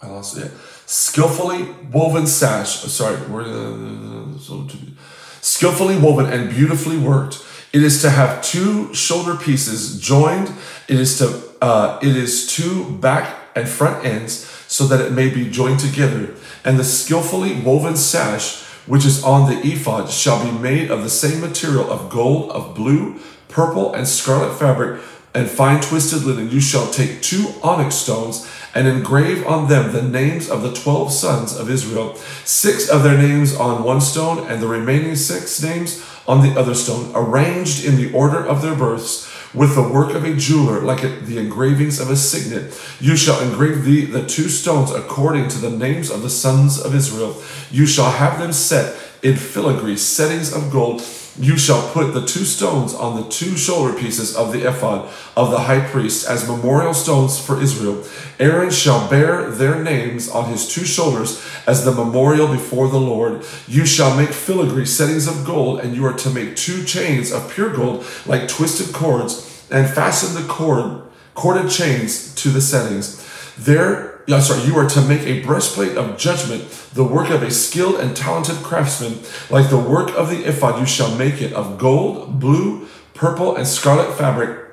I 0.00 0.08
lost 0.08 0.36
it 0.36 0.52
skillfully 0.94 1.64
woven 1.90 2.24
sash. 2.24 2.82
Sorry, 2.82 3.16
uh, 3.16 4.38
so 4.38 4.62
be, 4.68 4.94
skillfully 5.40 5.96
woven 5.96 6.26
and 6.26 6.48
beautifully 6.50 6.96
worked. 6.96 7.44
It 7.72 7.82
is 7.82 8.00
to 8.02 8.10
have 8.10 8.42
two 8.42 8.94
shoulder 8.94 9.34
pieces 9.34 10.00
joined. 10.00 10.52
It 10.86 11.00
is 11.00 11.18
to 11.18 11.42
uh, 11.60 11.98
it 12.00 12.16
is 12.16 12.46
two 12.46 12.96
back 12.98 13.36
and 13.56 13.68
front 13.68 14.04
ends 14.04 14.46
so 14.68 14.86
that 14.86 15.00
it 15.00 15.10
may 15.10 15.28
be 15.30 15.50
joined 15.50 15.80
together. 15.80 16.34
And 16.64 16.78
the 16.78 16.84
skillfully 16.84 17.60
woven 17.60 17.96
sash, 17.96 18.62
which 18.86 19.04
is 19.04 19.24
on 19.24 19.50
the 19.50 19.60
ephod, 19.66 20.10
shall 20.10 20.44
be 20.44 20.56
made 20.56 20.92
of 20.92 21.02
the 21.02 21.10
same 21.10 21.40
material 21.40 21.90
of 21.90 22.08
gold, 22.08 22.52
of 22.52 22.74
blue, 22.76 23.18
purple, 23.48 23.92
and 23.94 24.06
scarlet 24.06 24.56
fabric, 24.56 25.02
and 25.34 25.50
fine 25.50 25.80
twisted 25.80 26.22
linen. 26.22 26.50
You 26.50 26.60
shall 26.60 26.88
take 26.90 27.20
two 27.20 27.52
onyx 27.62 27.96
stones 27.96 28.48
and 28.74 28.88
engrave 28.88 29.46
on 29.46 29.68
them 29.68 29.92
the 29.92 30.02
names 30.02 30.50
of 30.50 30.62
the 30.62 30.72
twelve 30.72 31.12
sons 31.12 31.56
of 31.56 31.70
Israel, 31.70 32.16
six 32.44 32.88
of 32.88 33.02
their 33.02 33.16
names 33.16 33.54
on 33.54 33.84
one 33.84 34.00
stone, 34.00 34.46
and 34.48 34.60
the 34.60 34.66
remaining 34.66 35.16
six 35.16 35.62
names 35.62 36.04
on 36.26 36.42
the 36.42 36.58
other 36.58 36.74
stone, 36.74 37.12
arranged 37.14 37.84
in 37.84 37.96
the 37.96 38.12
order 38.12 38.44
of 38.44 38.62
their 38.62 38.74
births, 38.74 39.30
with 39.54 39.76
the 39.76 39.88
work 39.88 40.14
of 40.14 40.24
a 40.24 40.34
jeweler, 40.34 40.80
like 40.80 41.02
the 41.26 41.38
engravings 41.38 42.00
of 42.00 42.10
a 42.10 42.16
signet. 42.16 42.76
You 42.98 43.14
shall 43.14 43.40
engrave 43.40 43.84
the, 43.84 44.06
the 44.06 44.26
two 44.26 44.48
stones 44.48 44.90
according 44.90 45.48
to 45.48 45.58
the 45.58 45.70
names 45.70 46.10
of 46.10 46.22
the 46.22 46.30
sons 46.30 46.80
of 46.80 46.94
Israel. 46.94 47.40
You 47.70 47.86
shall 47.86 48.10
have 48.10 48.40
them 48.40 48.52
set 48.52 48.98
in 49.22 49.36
filigree 49.36 49.96
settings 49.96 50.52
of 50.52 50.72
gold 50.72 51.00
you 51.38 51.58
shall 51.58 51.90
put 51.90 52.14
the 52.14 52.24
two 52.24 52.44
stones 52.44 52.94
on 52.94 53.16
the 53.20 53.28
two 53.28 53.56
shoulder 53.56 53.98
pieces 53.98 54.36
of 54.36 54.52
the 54.52 54.68
ephod 54.68 55.12
of 55.36 55.50
the 55.50 55.60
high 55.60 55.80
priest 55.80 56.28
as 56.28 56.48
memorial 56.48 56.94
stones 56.94 57.38
for 57.38 57.60
Israel. 57.60 58.04
Aaron 58.38 58.70
shall 58.70 59.08
bear 59.10 59.50
their 59.50 59.82
names 59.82 60.28
on 60.28 60.48
his 60.48 60.68
two 60.68 60.84
shoulders 60.84 61.44
as 61.66 61.84
the 61.84 61.92
memorial 61.92 62.46
before 62.46 62.88
the 62.88 63.00
Lord. 63.00 63.44
You 63.66 63.84
shall 63.84 64.16
make 64.16 64.30
filigree 64.30 64.86
settings 64.86 65.26
of 65.26 65.44
gold, 65.44 65.80
and 65.80 65.96
you 65.96 66.06
are 66.06 66.12
to 66.12 66.30
make 66.30 66.54
two 66.54 66.84
chains 66.84 67.32
of 67.32 67.52
pure 67.52 67.74
gold 67.74 68.06
like 68.26 68.46
twisted 68.46 68.94
cords, 68.94 69.66
and 69.70 69.92
fasten 69.92 70.40
the 70.40 70.48
cord, 70.48 71.02
corded 71.34 71.70
chains 71.70 72.32
to 72.36 72.50
the 72.50 72.60
settings. 72.60 73.20
There 73.58 74.13
yeah, 74.26 74.40
sorry, 74.40 74.62
you 74.62 74.76
are 74.78 74.88
to 74.88 75.02
make 75.02 75.22
a 75.22 75.42
breastplate 75.42 75.96
of 75.96 76.16
judgment, 76.16 76.68
the 76.94 77.04
work 77.04 77.28
of 77.28 77.42
a 77.42 77.50
skilled 77.50 77.96
and 77.96 78.16
talented 78.16 78.56
craftsman, 78.56 79.18
like 79.50 79.68
the 79.68 79.78
work 79.78 80.10
of 80.16 80.30
the 80.30 80.48
ephod. 80.48 80.80
You 80.80 80.86
shall 80.86 81.14
make 81.14 81.42
it 81.42 81.52
of 81.52 81.78
gold, 81.78 82.40
blue, 82.40 82.88
purple, 83.12 83.54
and 83.56 83.66
scarlet 83.66 84.16
fabric, 84.16 84.66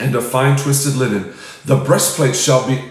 and 0.00 0.14
of 0.14 0.26
fine 0.26 0.56
twisted 0.56 0.96
linen. 0.96 1.34
The 1.64 1.76
breastplate 1.76 2.34
shall 2.34 2.66
be 2.66 2.82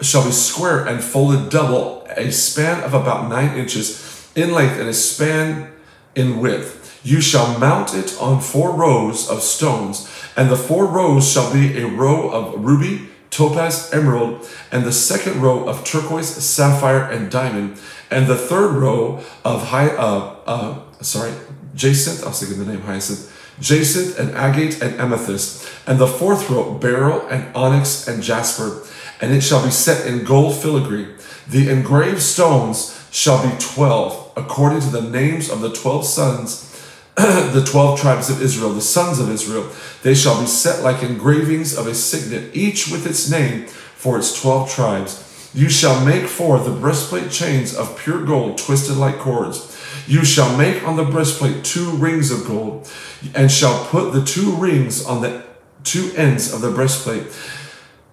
shall 0.00 0.24
be 0.24 0.32
square 0.32 0.86
and 0.86 1.02
folded 1.02 1.50
double, 1.50 2.06
a 2.16 2.30
span 2.30 2.82
of 2.82 2.94
about 2.94 3.28
nine 3.28 3.56
inches 3.56 4.30
in 4.34 4.52
length 4.52 4.78
and 4.78 4.88
a 4.88 4.94
span 4.94 5.72
in 6.14 6.40
width. 6.40 7.00
You 7.04 7.20
shall 7.20 7.58
mount 7.58 7.94
it 7.94 8.16
on 8.20 8.40
four 8.40 8.72
rows 8.72 9.28
of 9.28 9.42
stones, 9.42 10.08
and 10.36 10.50
the 10.50 10.56
four 10.56 10.86
rows 10.86 11.30
shall 11.30 11.52
be 11.52 11.78
a 11.78 11.86
row 11.86 12.30
of 12.30 12.64
ruby 12.64 13.11
topaz, 13.32 13.92
emerald, 13.92 14.46
and 14.70 14.84
the 14.84 14.92
second 14.92 15.40
row 15.40 15.64
of 15.66 15.84
turquoise, 15.84 16.28
sapphire, 16.28 17.02
and 17.10 17.30
diamond, 17.30 17.80
and 18.10 18.26
the 18.26 18.36
third 18.36 18.72
row 18.72 19.20
of 19.44 19.68
high, 19.68 19.88
uh, 19.88 20.36
uh, 20.46 20.78
sorry, 21.00 21.32
jacinth. 21.74 22.22
I 22.22 22.28
was 22.28 22.40
thinking 22.40 22.64
the 22.64 22.70
name 22.70 22.82
hyacinth, 22.82 23.32
jacinth 23.58 24.18
and 24.18 24.30
agate 24.36 24.80
and 24.82 25.00
amethyst, 25.00 25.66
and 25.86 25.98
the 25.98 26.06
fourth 26.06 26.48
row 26.50 26.74
beryl 26.74 27.26
and 27.28 27.52
onyx 27.56 28.06
and 28.06 28.22
jasper, 28.22 28.86
and 29.20 29.32
it 29.32 29.40
shall 29.40 29.64
be 29.64 29.70
set 29.70 30.06
in 30.06 30.24
gold 30.24 30.54
filigree. 30.54 31.08
The 31.48 31.70
engraved 31.70 32.22
stones 32.22 33.08
shall 33.10 33.42
be 33.42 33.56
twelve, 33.58 34.30
according 34.36 34.80
to 34.82 34.90
the 34.90 35.08
names 35.08 35.50
of 35.50 35.60
the 35.60 35.72
twelve 35.72 36.04
sons 36.04 36.68
the 37.16 37.62
12 37.66 38.00
tribes 38.00 38.30
of 38.30 38.40
Israel, 38.40 38.70
the 38.70 38.80
sons 38.80 39.18
of 39.18 39.28
Israel. 39.28 39.70
They 40.02 40.14
shall 40.14 40.40
be 40.40 40.46
set 40.46 40.82
like 40.82 41.02
engravings 41.02 41.76
of 41.76 41.86
a 41.86 41.94
signet, 41.94 42.56
each 42.56 42.90
with 42.90 43.06
its 43.06 43.30
name 43.30 43.66
for 43.66 44.16
its 44.16 44.40
12 44.40 44.70
tribes. 44.70 45.50
You 45.54 45.68
shall 45.68 46.02
make 46.06 46.26
for 46.26 46.58
the 46.58 46.70
breastplate 46.70 47.30
chains 47.30 47.76
of 47.76 47.98
pure 47.98 48.24
gold 48.24 48.56
twisted 48.56 48.96
like 48.96 49.18
cords. 49.18 49.78
You 50.06 50.24
shall 50.24 50.56
make 50.56 50.82
on 50.88 50.96
the 50.96 51.04
breastplate 51.04 51.64
two 51.64 51.90
rings 51.90 52.30
of 52.30 52.46
gold, 52.46 52.90
and 53.34 53.52
shall 53.52 53.84
put 53.86 54.12
the 54.12 54.24
two 54.24 54.52
rings 54.52 55.04
on 55.04 55.20
the 55.20 55.44
two 55.84 56.12
ends 56.16 56.52
of 56.52 56.62
the 56.62 56.70
breastplate. 56.70 57.24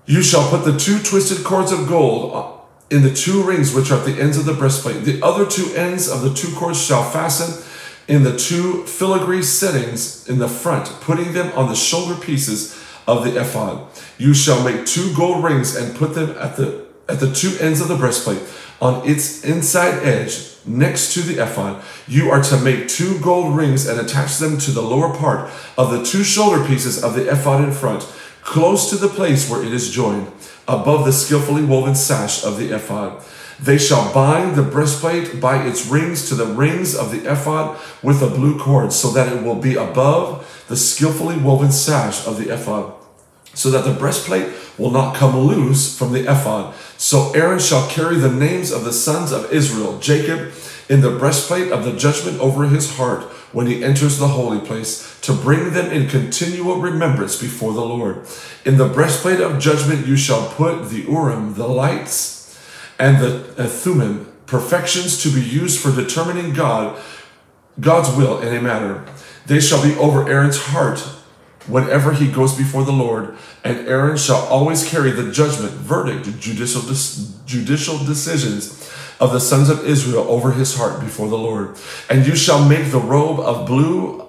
You 0.06 0.22
shall 0.22 0.50
put 0.50 0.66
the 0.66 0.78
two 0.78 1.00
twisted 1.00 1.46
cords 1.46 1.72
of 1.72 1.88
gold 1.88 2.60
in 2.90 3.04
the 3.04 3.14
two 3.14 3.44
rings 3.44 3.74
which 3.74 3.92
are 3.92 4.00
at 4.00 4.06
the 4.06 4.22
ends 4.22 4.38
of 4.38 4.46
the 4.46 4.54
breastplate. 4.54 5.06
The 5.06 5.24
other 5.24 5.46
two 5.46 5.72
ends 5.76 6.10
of 6.10 6.22
the 6.22 6.34
two 6.34 6.54
cords 6.56 6.84
shall 6.84 7.10
fasten 7.10 7.64
in 8.10 8.24
the 8.24 8.36
two 8.36 8.84
filigree 8.86 9.44
settings 9.44 10.28
in 10.28 10.40
the 10.40 10.48
front, 10.48 10.88
putting 11.00 11.32
them 11.34 11.52
on 11.54 11.70
the 11.70 11.76
shoulder 11.76 12.20
pieces 12.20 12.76
of 13.08 13.24
the 13.24 13.40
ephod. 13.40 13.88
You 14.18 14.34
shall 14.34 14.64
make 14.64 14.86
two 14.88 15.14
gold 15.16 15.44
rings 15.44 15.76
and 15.76 15.96
put 15.96 16.16
them 16.16 16.32
at 16.40 16.58
the 16.58 16.86
at 17.08 17.20
the 17.20 17.32
two 17.32 17.56
ends 17.60 17.82
of 17.82 17.88
the 17.88 17.96
breastplate 17.96 18.42
on 18.82 19.08
its 19.08 19.44
inside 19.44 20.04
edge 20.04 20.56
next 20.66 21.14
to 21.14 21.22
the 21.22 21.42
ephod. 21.42 21.84
You 22.08 22.30
are 22.32 22.42
to 22.44 22.58
make 22.58 22.88
two 22.88 23.20
gold 23.20 23.56
rings 23.56 23.88
and 23.88 24.00
attach 24.00 24.38
them 24.38 24.58
to 24.60 24.72
the 24.72 24.82
lower 24.82 25.16
part 25.16 25.50
of 25.78 25.92
the 25.92 26.04
two 26.04 26.24
shoulder 26.24 26.66
pieces 26.66 27.04
of 27.04 27.14
the 27.14 27.32
ephod 27.32 27.64
in 27.64 27.72
front, 27.72 28.04
close 28.44 28.90
to 28.90 28.96
the 28.96 29.08
place 29.08 29.50
where 29.50 29.64
it 29.64 29.74
is 29.74 29.92
joined, 29.92 30.32
above 30.68 31.06
the 31.06 31.14
skillfully 31.14 31.64
woven 31.64 31.96
sash 31.96 32.44
of 32.44 32.58
the 32.58 32.76
ephod. 32.76 33.24
They 33.62 33.78
shall 33.78 34.14
bind 34.14 34.56
the 34.56 34.64
breastplate 34.64 35.42
by 35.42 35.66
its 35.66 35.86
rings 35.86 36.30
to 36.30 36.36
the 36.36 36.46
rings 36.46 36.96
of 36.96 37.12
the 37.12 37.30
ephod 37.30 37.78
with 38.02 38.22
a 38.22 38.28
blue 38.28 38.58
cord, 38.58 38.94
so 38.94 39.10
that 39.12 39.32
it 39.32 39.44
will 39.44 39.56
be 39.56 39.76
above 39.76 40.66
the 40.70 40.78
skillfully 40.78 41.38
woven 41.38 41.72
sash 41.72 42.26
of 42.26 42.38
the 42.38 42.54
ephod, 42.54 42.94
so 43.54 43.70
that 43.72 43.84
the 43.84 43.92
breastplate 43.92 44.54
will 44.78 44.92
not 44.92 45.16
come 45.16 45.38
loose 45.38 45.98
from 45.98 46.14
the 46.14 46.22
ephod. 46.22 46.74
So 46.98 47.32
Aaron 47.34 47.60
shall 47.60 47.90
carry 47.90 48.16
the 48.16 48.32
names 48.32 48.72
of 48.72 48.86
the 48.86 48.94
sons 48.94 49.34
of 49.34 49.52
Israel, 49.52 50.00
Jacob, 50.00 50.54
in 50.88 51.02
the 51.02 51.12
breastplate 51.12 51.72
of 51.72 51.84
the 51.84 51.94
judgment 51.94 52.40
over 52.40 52.66
his 52.66 52.96
heart 52.96 53.24
when 53.52 53.68
he 53.68 53.84
enters 53.84 54.20
the 54.20 54.28
holy 54.30 54.60
place, 54.60 55.20
to 55.22 55.34
bring 55.34 55.74
them 55.74 55.92
in 55.92 56.08
continual 56.08 56.78
remembrance 56.78 57.40
before 57.40 57.74
the 57.74 57.82
Lord. 57.82 58.26
In 58.64 58.78
the 58.78 58.88
breastplate 58.88 59.42
of 59.42 59.60
judgment 59.60 60.08
you 60.08 60.16
shall 60.16 60.50
put 60.50 60.90
the 60.90 61.02
Urim, 61.02 61.56
the 61.56 61.68
lights, 61.68 62.39
and 63.00 63.20
the 63.20 63.54
uh, 63.58 63.68
Thummim, 63.68 64.32
perfections 64.46 65.22
to 65.24 65.30
be 65.30 65.42
used 65.42 65.80
for 65.80 65.96
determining 65.96 66.54
God, 66.54 67.02
God's 67.80 68.16
will 68.16 68.40
in 68.42 68.56
a 68.56 68.62
matter. 68.62 69.06
They 69.46 69.60
shall 69.60 69.82
be 69.82 69.96
over 69.96 70.30
Aaron's 70.30 70.58
heart 70.58 71.00
whenever 71.68 72.14
he 72.14 72.32
goes 72.32 72.58
before 72.58 72.84
the 72.84 72.92
Lord, 72.92 73.38
and 73.64 73.88
Aaron 73.88 74.18
shall 74.18 74.46
always 74.48 74.88
carry 74.88 75.12
the 75.12 75.32
judgment, 75.32 75.72
verdict, 75.74 76.40
judicial, 76.40 76.82
judicial 77.46 77.98
decisions 78.00 78.92
of 79.20 79.32
the 79.34 79.40
sons 79.40 79.70
of 79.70 79.86
Israel 79.86 80.26
over 80.28 80.52
his 80.52 80.76
heart 80.78 81.00
before 81.00 81.28
the 81.28 81.38
Lord. 81.38 81.78
And 82.10 82.26
you 82.26 82.36
shall 82.36 82.68
make 82.68 82.92
the 82.92 83.00
robe 83.00 83.40
of 83.40 83.68
blue 83.68 84.28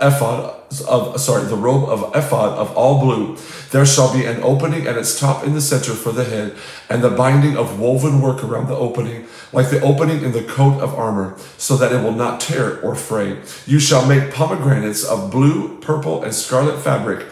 ephod 0.00 0.55
of 0.88 1.20
sorry 1.20 1.44
the 1.44 1.56
robe 1.56 1.88
of 1.88 2.14
ephod 2.14 2.58
of 2.58 2.76
all 2.76 3.00
blue. 3.00 3.36
There 3.70 3.86
shall 3.86 4.12
be 4.12 4.24
an 4.24 4.42
opening 4.42 4.86
at 4.86 4.96
its 4.96 5.18
top 5.18 5.44
in 5.44 5.54
the 5.54 5.60
center 5.60 5.92
for 5.92 6.12
the 6.12 6.24
head 6.24 6.56
and 6.88 7.02
the 7.02 7.10
binding 7.10 7.56
of 7.56 7.78
woven 7.78 8.20
work 8.20 8.42
around 8.42 8.68
the 8.68 8.76
opening 8.76 9.26
like 9.52 9.70
the 9.70 9.80
opening 9.80 10.22
in 10.22 10.32
the 10.32 10.42
coat 10.42 10.80
of 10.80 10.94
armor 10.94 11.36
so 11.56 11.76
that 11.76 11.92
it 11.92 12.02
will 12.02 12.12
not 12.12 12.40
tear 12.40 12.80
or 12.80 12.94
fray. 12.94 13.38
You 13.66 13.78
shall 13.78 14.06
make 14.06 14.32
pomegranates 14.32 15.04
of 15.04 15.30
blue 15.30 15.78
purple 15.78 16.22
and 16.22 16.34
scarlet 16.34 16.80
fabric 16.80 17.26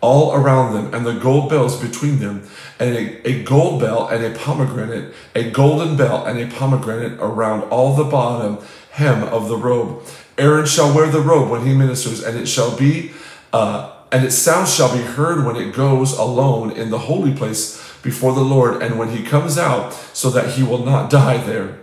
all 0.00 0.34
around 0.34 0.74
them 0.74 0.94
and 0.94 1.04
the 1.04 1.12
gold 1.12 1.50
bells 1.50 1.80
between 1.80 2.20
them 2.20 2.48
and 2.78 2.94
a, 2.94 3.28
a 3.28 3.42
gold 3.42 3.80
bell 3.80 4.06
and 4.08 4.24
a 4.24 4.38
pomegranate 4.38 5.12
a 5.34 5.50
golden 5.50 5.96
bell 5.96 6.24
and 6.24 6.38
a 6.38 6.46
pomegranate 6.54 7.18
around 7.20 7.62
all 7.64 7.94
the 7.94 8.04
bottom 8.04 8.58
hem 8.90 9.24
of 9.24 9.48
the 9.48 9.56
robe 9.56 10.02
Aaron 10.38 10.66
shall 10.66 10.94
wear 10.94 11.10
the 11.10 11.20
robe 11.20 11.50
when 11.50 11.66
he 11.66 11.74
ministers, 11.74 12.22
and 12.22 12.38
it 12.38 12.46
shall 12.46 12.76
be, 12.76 13.10
uh, 13.52 13.92
and 14.12 14.24
its 14.24 14.36
sound 14.36 14.68
shall 14.68 14.96
be 14.96 15.02
heard 15.02 15.44
when 15.44 15.56
it 15.56 15.74
goes 15.74 16.16
alone 16.16 16.70
in 16.70 16.90
the 16.90 16.98
holy 16.98 17.34
place 17.34 17.76
before 18.02 18.32
the 18.32 18.40
Lord, 18.40 18.80
and 18.80 18.98
when 18.98 19.08
he 19.10 19.24
comes 19.24 19.58
out, 19.58 19.92
so 19.92 20.30
that 20.30 20.54
he 20.54 20.62
will 20.62 20.84
not 20.84 21.10
die 21.20 21.38
there. 21.38 21.78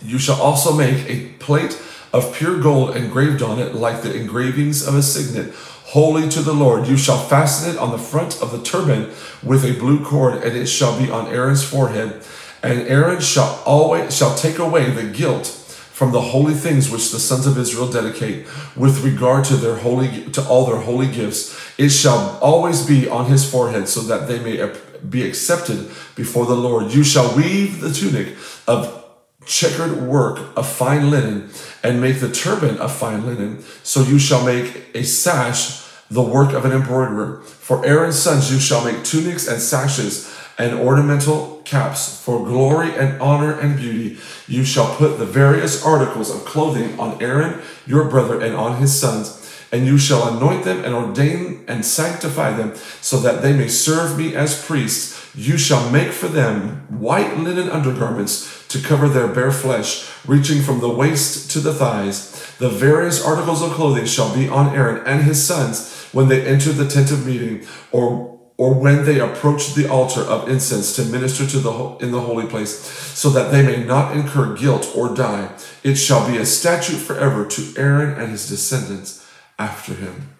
You 0.00 0.18
shall 0.18 0.40
also 0.40 0.72
make 0.72 1.08
a 1.08 1.32
plate 1.40 1.80
of 2.12 2.32
pure 2.32 2.60
gold 2.60 2.96
engraved 2.96 3.42
on 3.42 3.58
it, 3.58 3.74
like 3.74 4.02
the 4.02 4.14
engravings 4.14 4.86
of 4.86 4.94
a 4.94 5.02
signet, 5.02 5.52
holy 5.92 6.26
to 6.26 6.40
the 6.40 6.54
Lord. 6.54 6.88
You 6.88 6.96
shall 6.96 7.18
fasten 7.18 7.74
it 7.74 7.78
on 7.78 7.90
the 7.90 7.98
front 7.98 8.40
of 8.40 8.50
the 8.50 8.62
turban 8.62 9.10
with 9.42 9.62
a 9.62 9.78
blue 9.78 10.02
cord, 10.02 10.42
and 10.42 10.56
it 10.56 10.66
shall 10.66 10.98
be 10.98 11.10
on 11.10 11.26
Aaron's 11.26 11.62
forehead. 11.62 12.24
And 12.62 12.80
Aaron 12.88 13.20
shall 13.20 13.62
always 13.66 14.16
shall 14.16 14.34
take 14.34 14.58
away 14.58 14.90
the 14.90 15.04
guilt 15.04 15.46
from 15.46 16.12
the 16.12 16.20
holy 16.20 16.54
things 16.54 16.90
which 16.90 17.12
the 17.12 17.18
sons 17.18 17.46
of 17.46 17.58
Israel 17.58 17.90
dedicate 17.90 18.46
with 18.74 19.04
regard 19.04 19.44
to 19.44 19.56
their 19.56 19.76
holy 19.76 20.30
to 20.30 20.42
all 20.48 20.64
their 20.64 20.80
holy 20.80 21.06
gifts 21.06 21.60
it 21.78 21.90
shall 21.90 22.38
always 22.40 22.84
be 22.86 23.06
on 23.08 23.26
his 23.26 23.48
forehead 23.48 23.86
so 23.86 24.00
that 24.00 24.26
they 24.26 24.40
may 24.40 24.72
be 25.08 25.22
accepted 25.22 25.90
before 26.16 26.46
the 26.46 26.56
Lord 26.56 26.92
you 26.92 27.04
shall 27.04 27.36
weave 27.36 27.80
the 27.80 27.92
tunic 27.92 28.34
of 28.66 29.04
checkered 29.44 30.02
work 30.02 30.40
of 30.56 30.66
fine 30.66 31.10
linen 31.10 31.50
and 31.84 32.00
make 32.00 32.18
the 32.20 32.32
turban 32.32 32.78
of 32.78 32.92
fine 32.92 33.24
linen 33.26 33.62
so 33.82 34.02
you 34.02 34.18
shall 34.18 34.44
make 34.44 34.86
a 34.94 35.04
sash 35.04 35.81
the 36.12 36.22
work 36.22 36.52
of 36.52 36.66
an 36.66 36.72
embroiderer 36.72 37.40
for 37.42 37.84
Aaron's 37.86 38.18
sons 38.18 38.52
you 38.52 38.60
shall 38.60 38.84
make 38.84 39.02
tunics 39.02 39.48
and 39.48 39.60
sashes 39.60 40.30
and 40.58 40.78
ornamental 40.78 41.62
caps 41.64 42.22
for 42.22 42.44
glory 42.44 42.94
and 42.94 43.20
honor 43.20 43.58
and 43.58 43.78
beauty. 43.78 44.18
You 44.46 44.62
shall 44.64 44.94
put 44.96 45.18
the 45.18 45.24
various 45.24 45.82
articles 45.84 46.30
of 46.30 46.44
clothing 46.44 47.00
on 47.00 47.22
Aaron 47.22 47.62
your 47.86 48.04
brother 48.04 48.40
and 48.40 48.54
on 48.54 48.76
his 48.76 48.98
sons, 48.98 49.38
and 49.72 49.86
you 49.86 49.96
shall 49.96 50.36
anoint 50.36 50.64
them 50.64 50.84
and 50.84 50.94
ordain 50.94 51.64
and 51.66 51.84
sanctify 51.84 52.52
them, 52.52 52.74
so 53.00 53.18
that 53.20 53.40
they 53.40 53.54
may 53.54 53.68
serve 53.68 54.18
me 54.18 54.36
as 54.36 54.62
priests. 54.62 55.34
You 55.34 55.56
shall 55.56 55.90
make 55.90 56.12
for 56.12 56.28
them 56.28 56.86
white 56.90 57.38
linen 57.38 57.70
undergarments 57.70 58.68
to 58.68 58.82
cover 58.82 59.08
their 59.08 59.28
bare 59.28 59.50
flesh, 59.50 60.10
reaching 60.26 60.60
from 60.60 60.80
the 60.80 60.90
waist 60.90 61.50
to 61.52 61.60
the 61.60 61.72
thighs. 61.72 62.28
The 62.58 62.68
various 62.68 63.24
articles 63.24 63.62
of 63.62 63.70
clothing 63.70 64.04
shall 64.04 64.34
be 64.34 64.46
on 64.46 64.74
Aaron 64.76 65.06
and 65.06 65.22
his 65.22 65.42
sons 65.42 66.01
when 66.12 66.28
they 66.28 66.46
enter 66.46 66.72
the 66.72 66.88
tent 66.88 67.10
of 67.10 67.26
meeting 67.26 67.66
or 67.90 68.30
or 68.58 68.74
when 68.74 69.04
they 69.06 69.18
approach 69.18 69.74
the 69.74 69.88
altar 69.88 70.20
of 70.20 70.48
incense 70.48 70.94
to 70.94 71.04
minister 71.06 71.46
to 71.46 71.58
the 71.58 71.96
in 72.00 72.12
the 72.12 72.20
holy 72.20 72.46
place 72.46 72.78
so 73.18 73.30
that 73.30 73.50
they 73.50 73.62
may 73.62 73.82
not 73.82 74.14
incur 74.14 74.54
guilt 74.54 74.90
or 74.94 75.14
die 75.14 75.50
it 75.82 75.96
shall 75.96 76.30
be 76.30 76.36
a 76.36 76.46
statute 76.46 76.98
forever 76.98 77.44
to 77.46 77.74
Aaron 77.76 78.20
and 78.20 78.30
his 78.30 78.48
descendants 78.48 79.26
after 79.58 79.94
him. 79.94 80.30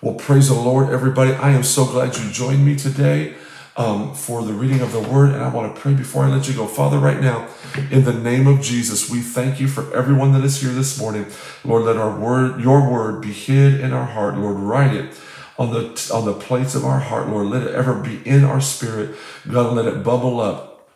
Well 0.00 0.14
praise 0.14 0.48
the 0.48 0.54
Lord 0.54 0.90
everybody. 0.90 1.32
I 1.32 1.50
am 1.50 1.64
so 1.64 1.84
glad 1.84 2.16
you 2.16 2.30
joined 2.30 2.64
me 2.64 2.76
today 2.76 3.34
um, 3.76 4.14
for 4.14 4.42
the 4.42 4.52
reading 4.52 4.80
of 4.80 4.92
the 4.92 5.00
word. 5.00 5.30
And 5.30 5.42
I 5.42 5.48
want 5.48 5.74
to 5.74 5.80
pray 5.80 5.94
before 5.94 6.24
I 6.24 6.28
let 6.28 6.48
you 6.48 6.54
go. 6.54 6.66
Father, 6.66 6.98
right 6.98 7.20
now, 7.20 7.48
in 7.90 8.04
the 8.04 8.12
name 8.12 8.46
of 8.46 8.60
Jesus, 8.60 9.10
we 9.10 9.20
thank 9.20 9.60
you 9.60 9.68
for 9.68 9.94
everyone 9.96 10.32
that 10.32 10.44
is 10.44 10.60
here 10.60 10.70
this 10.70 10.98
morning. 10.98 11.26
Lord, 11.64 11.84
let 11.84 11.96
our 11.96 12.18
word, 12.18 12.60
your 12.60 12.90
word 12.90 13.20
be 13.20 13.32
hid 13.32 13.80
in 13.80 13.92
our 13.92 14.06
heart. 14.06 14.36
Lord, 14.36 14.56
write 14.56 14.94
it 14.94 15.14
on 15.58 15.72
the 15.72 16.10
on 16.12 16.24
the 16.24 16.34
plates 16.34 16.74
of 16.74 16.84
our 16.84 17.00
heart, 17.00 17.28
Lord. 17.28 17.46
Let 17.46 17.62
it 17.62 17.74
ever 17.74 17.94
be 17.94 18.20
in 18.28 18.44
our 18.44 18.60
spirit. 18.60 19.16
God, 19.50 19.72
let 19.74 19.86
it 19.86 20.02
bubble 20.02 20.40
up 20.40 20.88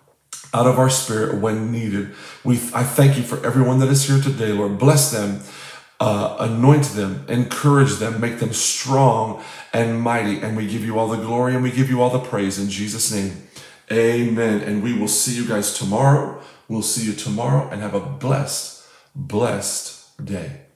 out 0.55 0.67
of 0.67 0.79
our 0.79 0.91
spirit 0.91 1.41
when 1.41 1.71
needed. 1.71 2.15
We 2.45 2.57
I 2.75 2.83
thank 2.83 3.17
you 3.17 3.23
for 3.23 3.45
everyone 3.47 3.81
that 3.81 3.89
is 3.89 4.09
here 4.09 4.21
today, 4.21 4.53
Lord. 4.53 4.79
Bless 4.79 5.11
them, 5.11 5.41
uh, 6.01 6.37
anoint 6.39 6.85
them, 6.85 7.25
encourage 7.29 7.95
them, 7.95 8.21
make 8.21 8.39
them 8.39 8.53
strong 8.53 9.43
and 9.73 10.01
mighty. 10.01 10.41
And 10.41 10.57
we 10.57 10.67
give 10.67 10.85
you 10.85 10.99
all 10.99 11.09
the 11.09 11.17
glory 11.17 11.55
and 11.55 11.63
we 11.63 11.73
give 11.73 11.91
you 11.91 12.01
all 12.01 12.11
the 12.11 12.21
praise 12.21 12.59
in 12.59 12.71
Jesus' 12.71 13.13
name. 13.13 13.49
Amen. 13.91 14.61
And 14.61 14.83
we 14.83 14.97
will 14.97 15.09
see 15.09 15.35
you 15.35 15.47
guys 15.47 15.77
tomorrow. 15.77 16.41
We'll 16.69 16.83
see 16.83 17.07
you 17.07 17.15
tomorrow 17.15 17.69
and 17.71 17.81
have 17.81 17.95
a 17.95 18.01
blessed, 18.01 18.87
blessed 19.15 20.25
day. 20.25 20.68